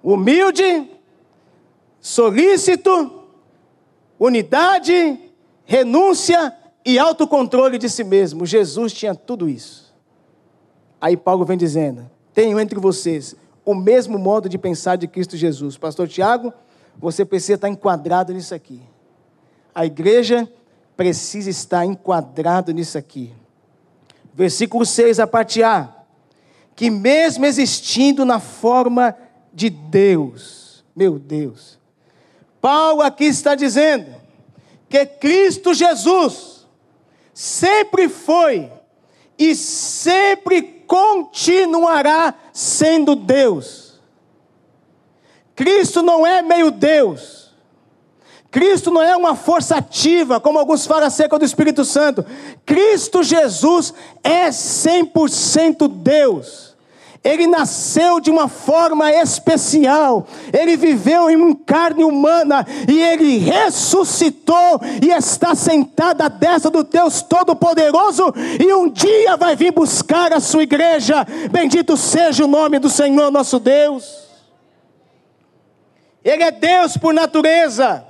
Humilde, 0.03 0.89
solícito, 1.99 3.23
unidade, 4.19 5.19
renúncia 5.65 6.55
e 6.85 6.97
autocontrole 6.97 7.77
de 7.77 7.89
si 7.89 8.03
mesmo. 8.03 8.45
Jesus 8.45 8.93
tinha 8.93 9.13
tudo 9.13 9.49
isso. 9.49 9.93
Aí 10.99 11.17
Paulo 11.17 11.45
vem 11.45 11.57
dizendo: 11.57 12.09
tenho 12.33 12.59
entre 12.59 12.79
vocês 12.79 13.35
o 13.65 13.75
mesmo 13.75 14.17
modo 14.17 14.47
de 14.47 14.57
pensar 14.57 14.95
de 14.95 15.07
Cristo 15.07 15.35
Jesus. 15.35 15.77
Pastor 15.77 16.07
Tiago, 16.07 16.53
você 16.97 17.25
precisa 17.25 17.55
estar 17.55 17.67
enquadrado 17.67 18.33
nisso 18.33 18.55
aqui. 18.55 18.81
A 19.75 19.85
igreja 19.85 20.49
precisa 20.97 21.49
estar 21.49 21.85
enquadrado 21.85 22.73
nisso 22.73 22.97
aqui. 22.97 23.31
Versículo 24.33 24.85
6, 24.85 25.19
a 25.19 25.27
parte 25.27 25.61
A. 25.61 25.93
Que 26.75 26.89
mesmo 26.89 27.45
existindo 27.45 28.25
na 28.25 28.39
forma 28.39 29.15
de 29.53 29.69
Deus, 29.69 30.83
meu 30.95 31.17
Deus, 31.17 31.79
Paulo 32.59 33.01
aqui 33.01 33.25
está 33.25 33.55
dizendo 33.55 34.13
que 34.89 35.05
Cristo 35.05 35.73
Jesus 35.73 36.67
sempre 37.33 38.09
foi 38.09 38.71
e 39.37 39.55
sempre 39.55 40.61
continuará 40.87 42.33
sendo 42.51 43.15
Deus. 43.15 43.99
Cristo 45.55 46.01
não 46.01 46.25
é 46.25 46.41
meio 46.41 46.71
Deus. 46.71 47.46
Cristo 48.49 48.91
não 48.91 49.01
é 49.01 49.15
uma 49.15 49.35
força 49.35 49.75
ativa, 49.75 50.39
como 50.39 50.57
alguns 50.57 50.85
falam 50.85 51.07
acerca 51.07 51.37
do 51.37 51.45
Espírito 51.45 51.83
Santo. 51.83 52.25
Cristo 52.65 53.21
Jesus 53.21 53.93
é 54.23 54.49
100% 54.49 55.87
Deus. 55.87 56.67
Ele 57.23 57.45
nasceu 57.45 58.21
de 58.21 58.29
uma 58.29 58.47
forma 58.47 59.11
especial, 59.11 60.25
ele 60.53 60.77
viveu 60.77 61.29
em 61.29 61.53
carne 61.53 62.05
humana 62.05 62.65
e 62.87 63.01
ele 63.01 63.37
ressuscitou 63.39 64.79
e 65.03 65.09
está 65.09 65.53
sentado 65.53 66.21
à 66.21 66.29
destra 66.29 66.71
do 66.71 66.85
Deus 66.85 67.21
Todo-Poderoso 67.21 68.33
e 68.63 68.73
um 68.73 68.87
dia 68.87 69.35
vai 69.35 69.57
vir 69.57 69.73
buscar 69.73 70.31
a 70.31 70.39
sua 70.39 70.63
igreja. 70.63 71.27
Bendito 71.51 71.97
seja 71.97 72.45
o 72.45 72.47
nome 72.47 72.79
do 72.79 72.89
Senhor 72.89 73.29
nosso 73.29 73.59
Deus. 73.59 74.25
Ele 76.23 76.43
é 76.43 76.51
Deus 76.51 76.95
por 76.95 77.13
natureza 77.13 78.06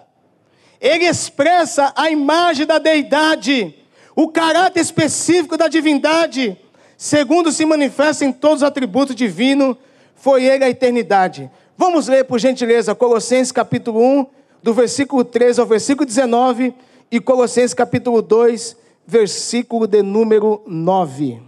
ele 0.80 1.06
expressa 1.06 1.92
a 1.96 2.10
imagem 2.10 2.66
da 2.66 2.78
deidade, 2.78 3.76
o 4.16 4.28
caráter 4.30 4.80
específico 4.80 5.58
da 5.58 5.68
divindade, 5.68 6.58
segundo 6.96 7.52
se 7.52 7.66
manifesta 7.66 8.26
em 8.26 8.32
todos 8.32 8.58
os 8.58 8.64
atributos 8.64 9.16
divinos, 9.16 9.76
foi 10.16 10.46
ele 10.46 10.64
a 10.64 10.70
eternidade. 10.70 11.50
Vamos 11.78 12.08
ler, 12.08 12.26
por 12.26 12.40
gentileza, 12.40 12.96
Colossenses 12.96 13.52
capítulo 13.52 14.02
1, 14.02 14.26
do 14.64 14.74
versículo 14.74 15.24
13 15.24 15.62
ao 15.62 15.68
versículo 15.68 16.06
19, 16.06 16.74
e 17.12 17.20
Colossenses 17.20 17.74
capítulo 17.74 18.22
2, 18.22 18.76
versículo 19.06 19.88
de 19.88 20.02
número 20.02 20.62
9. 20.66 21.42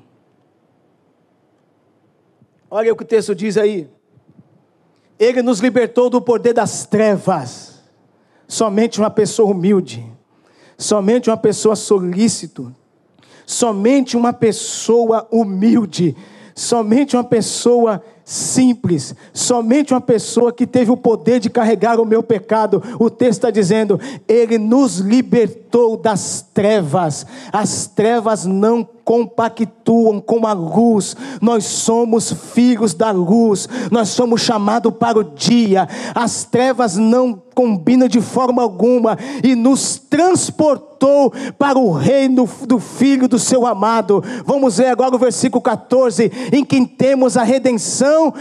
Olha 2.72 2.94
o 2.94 2.96
que 2.96 3.04
o 3.04 3.06
texto 3.06 3.34
diz 3.34 3.58
aí. 3.58 3.90
Ele 5.18 5.42
nos 5.42 5.60
libertou 5.60 6.10
do 6.10 6.22
poder 6.22 6.54
das 6.54 6.86
trevas 6.86 7.69
Somente 8.50 9.00
uma 9.00 9.12
pessoa 9.12 9.52
humilde, 9.52 10.04
somente 10.76 11.30
uma 11.30 11.38
pessoa 11.38 11.76
solícito, 11.76 12.76
somente 13.46 14.18
uma 14.18 14.34
pessoa 14.34 15.28
humilde, 15.32 16.18
somente 16.56 17.16
uma 17.16 17.24
pessoa 17.24 18.04
simples, 18.26 19.14
somente 19.32 19.94
uma 19.94 20.02
pessoa 20.02 20.52
que 20.52 20.66
teve 20.66 20.90
o 20.90 20.98
poder 20.98 21.40
de 21.40 21.48
carregar 21.48 22.00
o 22.00 22.06
meu 22.06 22.24
pecado. 22.24 22.82
O 23.00 23.08
texto 23.08 23.38
está 23.38 23.52
dizendo: 23.52 24.00
Ele 24.28 24.58
nos 24.58 24.98
libertou 24.98 25.96
das 25.96 26.44
trevas, 26.52 27.28
as 27.54 27.86
trevas 27.86 28.48
não 28.48 28.84
compactuam 29.10 30.22
com 30.22 30.46
a 30.46 30.54
luz. 30.54 31.18
Nós 31.42 31.66
somos 31.66 32.32
filhos 32.32 32.94
da 32.94 33.10
luz, 33.10 33.68
nós 33.90 34.10
somos 34.10 34.40
chamados 34.40 34.94
para 35.00 35.18
o 35.18 35.24
dia. 35.24 35.90
As 36.14 36.44
trevas 36.44 36.96
não 36.96 37.42
combinam 37.56 38.08
de 38.08 38.22
forma 38.22 38.62
alguma 38.62 39.18
e 39.44 39.56
nos 39.56 39.98
transportou 39.98 41.34
para 41.58 41.80
o 41.80 41.92
reino 41.92 42.48
do 42.68 42.80
Filho 42.80 43.28
do 43.28 43.40
seu 43.40 43.66
amado. 43.66 44.24
Vamos 44.46 44.78
ver 44.78 44.90
agora 44.90 45.16
o 45.16 45.20
versículo 45.20 45.60
14, 45.60 46.32
em 46.54 46.64
que 46.64 46.86
temos 46.86 47.36
a 47.36 47.42
redenção, 47.42 48.32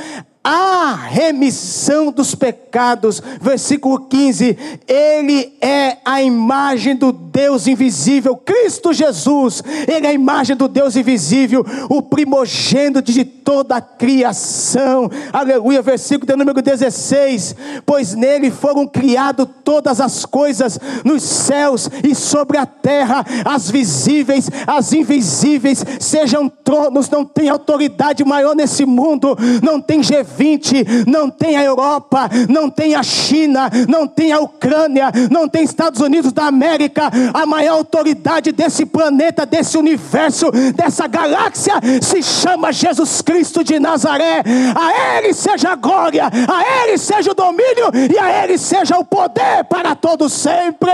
a 0.42 0.94
remissão 0.94 2.10
dos 2.10 2.34
pecados. 2.34 3.22
Versículo 3.40 4.00
15: 4.00 4.56
Ele 4.86 5.52
é 5.60 5.98
a 6.04 6.22
imagem 6.22 6.96
do 6.96 7.12
Deus 7.12 7.66
invisível, 7.66 8.36
Cristo 8.36 8.92
Jesus, 8.92 9.62
Ele 9.86 10.06
é 10.06 10.10
a 10.10 10.14
imagem 10.14 10.56
do 10.56 10.68
Deus 10.68 10.96
invisível, 10.96 11.64
o 11.88 12.02
primogênito 12.02 13.12
de 13.12 13.24
toda 13.24 13.76
a 13.76 13.80
criação. 13.80 15.10
Aleluia. 15.32 15.82
Versículo 15.82 16.26
de 16.26 16.36
número 16.36 16.60
16: 16.62 17.54
Pois 17.84 18.14
nele 18.14 18.50
foram 18.50 18.86
criadas 18.86 19.46
todas 19.64 20.00
as 20.00 20.24
coisas 20.24 20.78
nos 21.04 21.22
céus 21.22 21.88
e 22.02 22.14
sobre 22.14 22.58
a 22.58 22.66
terra, 22.66 23.24
as 23.44 23.70
visíveis, 23.70 24.50
as 24.66 24.92
invisíveis, 24.92 25.84
sejam 26.00 26.48
tronos, 26.48 27.10
não 27.10 27.24
tem 27.24 27.48
autoridade 27.48 28.24
maior 28.24 28.54
nesse 28.54 28.84
mundo, 28.84 29.36
não 29.62 29.80
tem 29.80 30.02
GV 30.28 30.38
20, 30.38 31.06
não 31.06 31.30
tem 31.30 31.56
a 31.56 31.64
Europa, 31.64 32.28
não 32.48 32.70
tem 32.70 32.94
a 32.94 33.02
China, 33.02 33.70
não 33.88 34.06
tem 34.06 34.32
a 34.32 34.40
Ucrânia, 34.40 35.10
não 35.30 35.48
tem 35.48 35.62
Estados 35.64 36.00
Unidos 36.00 36.32
da 36.32 36.46
América, 36.46 37.10
a 37.32 37.46
maior 37.46 37.78
autoridade 37.78 38.52
desse 38.52 38.84
planeta, 38.84 39.46
desse 39.46 39.78
universo, 39.78 40.50
dessa 40.74 41.06
galáxia 41.06 41.74
se 42.02 42.22
chama 42.22 42.72
Jesus 42.72 43.22
Cristo 43.22 43.64
de 43.64 43.78
Nazaré. 43.78 44.42
A 44.74 45.18
Ele 45.18 45.32
seja 45.32 45.70
a 45.70 45.74
glória, 45.74 46.26
a 46.26 46.84
Ele 46.84 46.98
seja 46.98 47.32
o 47.32 47.34
domínio 47.34 47.90
e 48.12 48.18
a 48.18 48.44
Ele 48.44 48.58
seja 48.58 48.98
o 48.98 49.04
poder 49.04 49.64
para 49.64 49.94
todos 49.94 50.32
sempre. 50.32 50.90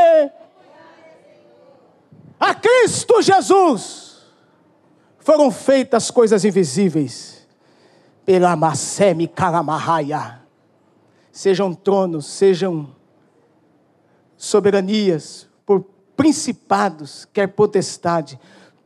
A 2.38 2.54
Cristo 2.54 3.22
Jesus 3.22 4.14
foram 5.20 5.50
feitas 5.50 6.10
coisas 6.10 6.44
invisíveis 6.44 7.33
pela 8.24 8.56
Masemi 8.56 9.28
Kalamahaya. 9.28 10.40
Sejam 11.30 11.74
tronos, 11.74 12.26
sejam 12.26 12.88
soberanias, 14.36 15.48
por 15.66 15.84
principados, 16.16 17.26
quer 17.32 17.48
potestade, 17.48 18.38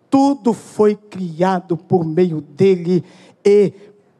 tudo 0.08 0.52
foi 0.52 0.94
criado 0.94 1.76
por 1.76 2.04
meio 2.04 2.40
dele 2.40 3.04
e 3.44 3.72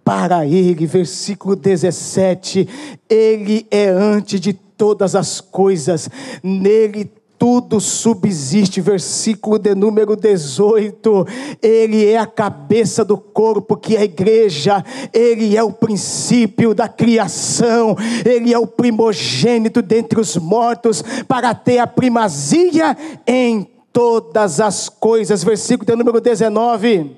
para 0.04 0.46
ele. 0.46 0.86
Versículo 0.86 1.56
17: 1.56 2.68
Ele 3.08 3.66
é 3.70 3.88
antes 3.88 4.40
de 4.40 4.52
todas 4.52 5.14
as 5.14 5.40
coisas, 5.40 6.08
nele 6.42 7.10
tudo 7.38 7.80
subsiste. 7.80 8.80
Versículo 8.80 9.58
de 9.58 9.74
número 9.74 10.16
18. 10.16 11.26
Ele 11.62 12.06
é 12.06 12.18
a 12.18 12.26
cabeça 12.26 13.04
do 13.04 13.16
corpo, 13.16 13.76
que 13.76 13.96
é 13.96 14.00
a 14.00 14.04
igreja. 14.04 14.84
Ele 15.12 15.56
é 15.56 15.62
o 15.62 15.72
princípio 15.72 16.74
da 16.74 16.88
criação. 16.88 17.96
Ele 18.24 18.52
é 18.52 18.58
o 18.58 18.66
primogênito 18.66 19.80
dentre 19.80 20.20
os 20.20 20.36
mortos, 20.36 21.02
para 21.26 21.54
ter 21.54 21.78
a 21.78 21.86
primazia 21.86 22.96
em 23.26 23.70
todas 23.92 24.60
as 24.60 24.88
coisas. 24.88 25.44
Versículo 25.44 25.86
de 25.86 25.96
número 25.96 26.20
19. 26.20 27.16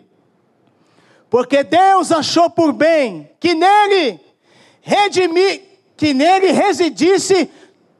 Porque 1.30 1.62
Deus 1.62 2.10
achou 2.10 2.50
por 2.50 2.72
bem 2.72 3.30
que 3.38 3.54
nele 3.54 4.20
redimir, 4.82 5.62
que 5.96 6.12
nele 6.12 6.50
residisse 6.50 7.48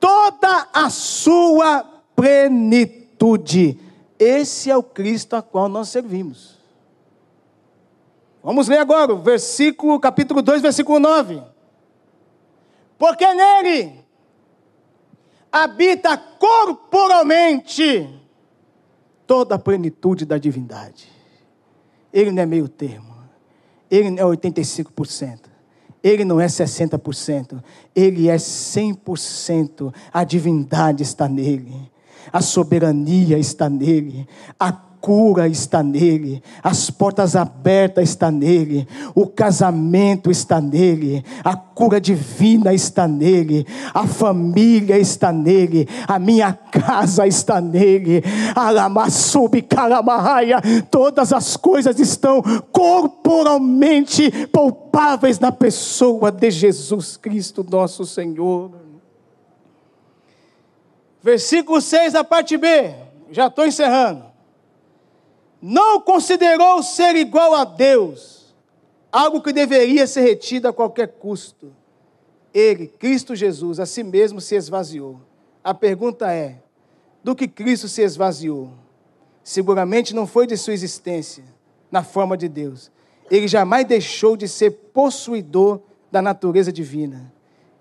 toda 0.01 0.67
a 0.73 0.91
sua 0.91 1.87
plenitude. 2.21 3.81
Esse 4.19 4.71
é 4.71 4.77
o 4.77 4.83
Cristo 4.83 5.37
a 5.37 5.41
qual 5.41 5.71
nós 5.71 5.89
servimos. 5.89 6.59
Vamos 8.43 8.69
ler 8.69 8.77
agora 8.77 9.15
versículo, 9.15 9.99
capítulo 9.99 10.43
2, 10.43 10.61
versículo 10.61 10.99
9. 10.99 11.43
Porque 12.99 13.27
nele 13.33 14.05
habita 15.51 16.19
corporalmente 16.19 18.07
toda 19.27 19.55
a 19.55 19.59
plenitude 19.59 20.27
da 20.27 20.37
divindade. 20.37 21.09
Ele 22.13 22.33
não 22.33 22.43
é 22.43 22.47
meio 22.47 22.69
termo. 22.69 23.17
Ele 23.91 24.11
não 24.11 24.31
é 24.31 24.37
85%. 24.37 25.39
Ele 26.03 26.27
não 26.27 26.39
é 26.39 26.47
60%. 26.47 27.65
Ele 27.97 28.29
é 28.29 28.37
100%. 28.37 29.95
A 30.13 30.23
divindade 30.23 31.03
está 31.03 31.27
nele 31.27 31.90
a 32.33 32.41
soberania 32.41 33.39
está 33.39 33.69
nele, 33.69 34.27
a 34.59 34.73
cura 35.01 35.49
está 35.49 35.83
nele, 35.83 36.43
as 36.63 36.91
portas 36.91 37.35
abertas 37.35 38.11
está 38.11 38.31
nele, 38.31 38.87
o 39.15 39.27
casamento 39.27 40.31
está 40.31 40.61
nele, 40.61 41.25
a 41.43 41.57
cura 41.57 42.01
divina 42.01 42.75
está 42.75 43.09
nele, 43.09 43.67
a 43.95 44.07
família 44.07 44.99
está 44.99 45.33
nele, 45.33 45.89
a 46.07 46.19
minha 46.19 46.53
casa 46.53 47.27
está 47.27 47.61
nele, 47.61 48.23
todas 50.91 51.33
as 51.33 51.57
coisas 51.57 51.99
estão 51.99 52.43
corporalmente 52.71 54.31
palpáveis 54.49 55.39
na 55.39 55.51
pessoa 55.51 56.31
de 56.31 56.51
Jesus 56.51 57.17
Cristo, 57.17 57.67
nosso 57.69 58.05
Senhor. 58.05 58.90
Versículo 61.23 61.81
6, 61.81 62.15
a 62.15 62.25
parte 62.25 62.57
B. 62.57 62.95
Já 63.31 63.47
estou 63.47 63.67
encerrando. 63.67 64.25
Não 65.61 66.01
considerou 66.01 66.83
ser 66.83 67.15
igual 67.17 67.55
a 67.55 67.65
Deus, 67.65 68.55
algo 69.13 69.43
que 69.43 69.53
deveria 69.53 70.07
ser 70.07 70.23
retido 70.23 70.67
a 70.67 70.73
qualquer 70.73 71.09
custo. 71.09 71.73
Ele, 72.53 72.87
Cristo 72.87 73.37
Jesus, 73.37 73.79
a 73.79 73.87
si 73.87 74.03
mesmo 74.03 74.41
se 74.41 74.55
esvaziou. 74.57 75.21
A 75.63 75.75
pergunta 75.75 76.33
é: 76.33 76.63
do 77.23 77.37
que 77.37 77.47
Cristo 77.47 77.89
se 77.89 78.03
esvaziou? 78.03 78.73
Seguramente 79.45 80.15
não 80.15 80.27
foi 80.27 80.47
de 80.47 80.57
sua 80.57 80.73
existência 80.73 81.45
na 81.91 82.03
forma 82.03 82.37
de 82.37 82.49
Deus. 82.49 82.91
Ele 83.31 83.47
jamais 83.47 83.85
deixou 83.85 84.37
de 84.37 84.49
ser 84.49 84.71
possuidor 84.71 85.81
da 86.11 86.21
natureza 86.21 86.73
divina. 86.73 87.33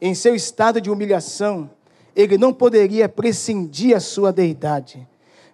Em 0.01 0.13
seu 0.13 0.35
estado 0.35 0.79
de 0.79 0.91
humilhação, 0.91 1.69
ele 2.21 2.37
não 2.37 2.53
poderia 2.53 3.07
prescindir 3.07 3.95
a 3.95 3.99
sua 4.01 4.33
deidade. 4.33 5.07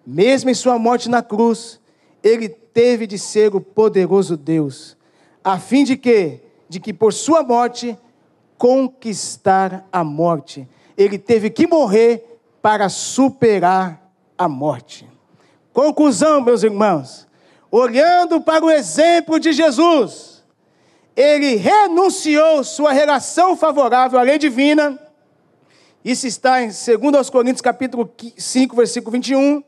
Mesmo 0.06 0.50
em 0.50 0.54
sua 0.56 0.80
morte 0.80 1.08
na 1.08 1.22
cruz, 1.22 1.80
ele 2.24 2.50
teve 2.50 3.06
de 3.06 3.20
ser 3.20 3.56
o 3.56 3.62
poderoso 3.62 4.36
Deus, 4.36 4.98
a 5.44 5.60
fim 5.60 5.84
de 5.84 5.96
que, 5.96 6.40
de 6.68 6.80
que 6.80 6.92
por 6.92 7.14
sua 7.14 7.44
morte 7.44 7.96
conquistar 8.58 9.88
a 9.92 10.04
morte. 10.04 10.68
Ele 10.98 11.20
teve 11.20 11.52
que 11.52 11.68
morrer 11.68 12.40
para 12.64 12.90
superar 12.90 14.12
a 14.36 14.48
morte. 14.48 15.08
Conclusão, 15.72 16.42
meus 16.42 16.64
irmãos, 16.64 17.28
olhando 17.70 18.42
para 18.42 18.66
o 18.66 18.72
exemplo 18.72 19.40
de 19.40 19.54
Jesus, 19.54 20.44
ele 21.16 21.58
renunciou 21.58 22.64
sua 22.64 22.92
relação 22.92 23.56
favorável 23.56 24.18
à 24.18 24.24
lei 24.24 24.40
divina 24.40 25.05
isso 26.06 26.28
está 26.28 26.62
em 26.62 26.68
2 26.68 27.32
Coríntios 27.32 27.62
capítulo 27.62 28.08
5, 28.38 28.76
versículo 28.76 29.12
21. 29.12 29.64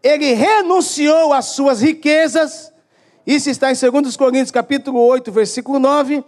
Ele 0.00 0.32
renunciou 0.32 1.32
às 1.32 1.46
suas 1.46 1.80
riquezas. 1.80 2.72
Isso 3.26 3.50
está 3.50 3.72
em 3.72 3.74
2 3.74 4.16
Coríntios 4.16 4.52
capítulo 4.52 5.00
8, 5.00 5.32
versículo 5.32 5.80
9. 5.80 6.22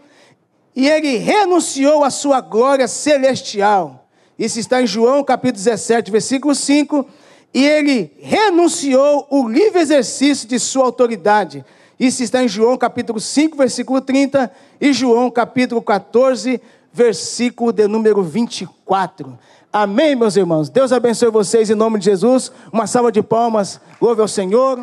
E 0.75 0.89
ele 0.89 1.19
renunciou 1.19 2.03
à 2.03 2.11
sua 2.11 2.41
glória 2.41 2.89
celestial. 2.89 4.09
Isso 4.37 4.59
está 4.59 4.83
em 4.83 4.87
João 4.87 5.23
capítulo 5.23 5.63
17, 5.63 6.11
versículo 6.11 6.53
5. 6.53 7.09
E 7.55 7.65
ele 7.65 8.13
renunciou 8.19 9.29
o 9.31 9.49
livre 9.49 9.79
exercício 9.81 10.49
de 10.49 10.59
sua 10.59 10.85
autoridade. 10.87 11.65
Isso 12.01 12.21
está 12.21 12.43
em 12.43 12.49
João 12.49 12.77
capítulo 12.77 13.21
5, 13.21 13.57
versículo 13.57 14.01
30 14.01 14.51
e 14.81 14.93
João 14.93 15.31
capítulo 15.31 15.81
14, 15.81 16.61
versículo 16.97 17.73
de 17.73 17.87
número 17.87 18.23
24. 18.23 19.39
Amém, 19.71 20.17
meus 20.17 20.35
irmãos. 20.35 20.71
Deus 20.71 20.93
abençoe 20.93 21.31
vocês 21.31 21.69
em 21.69 21.75
nome 21.75 21.99
de 21.99 22.07
Jesus. 22.07 22.51
Uma 22.73 22.87
salva 22.87 23.13
de 23.13 23.23
palmas. 23.23 23.79
Louve 24.01 24.23
ao 24.23 24.29
Senhor. 24.29 24.83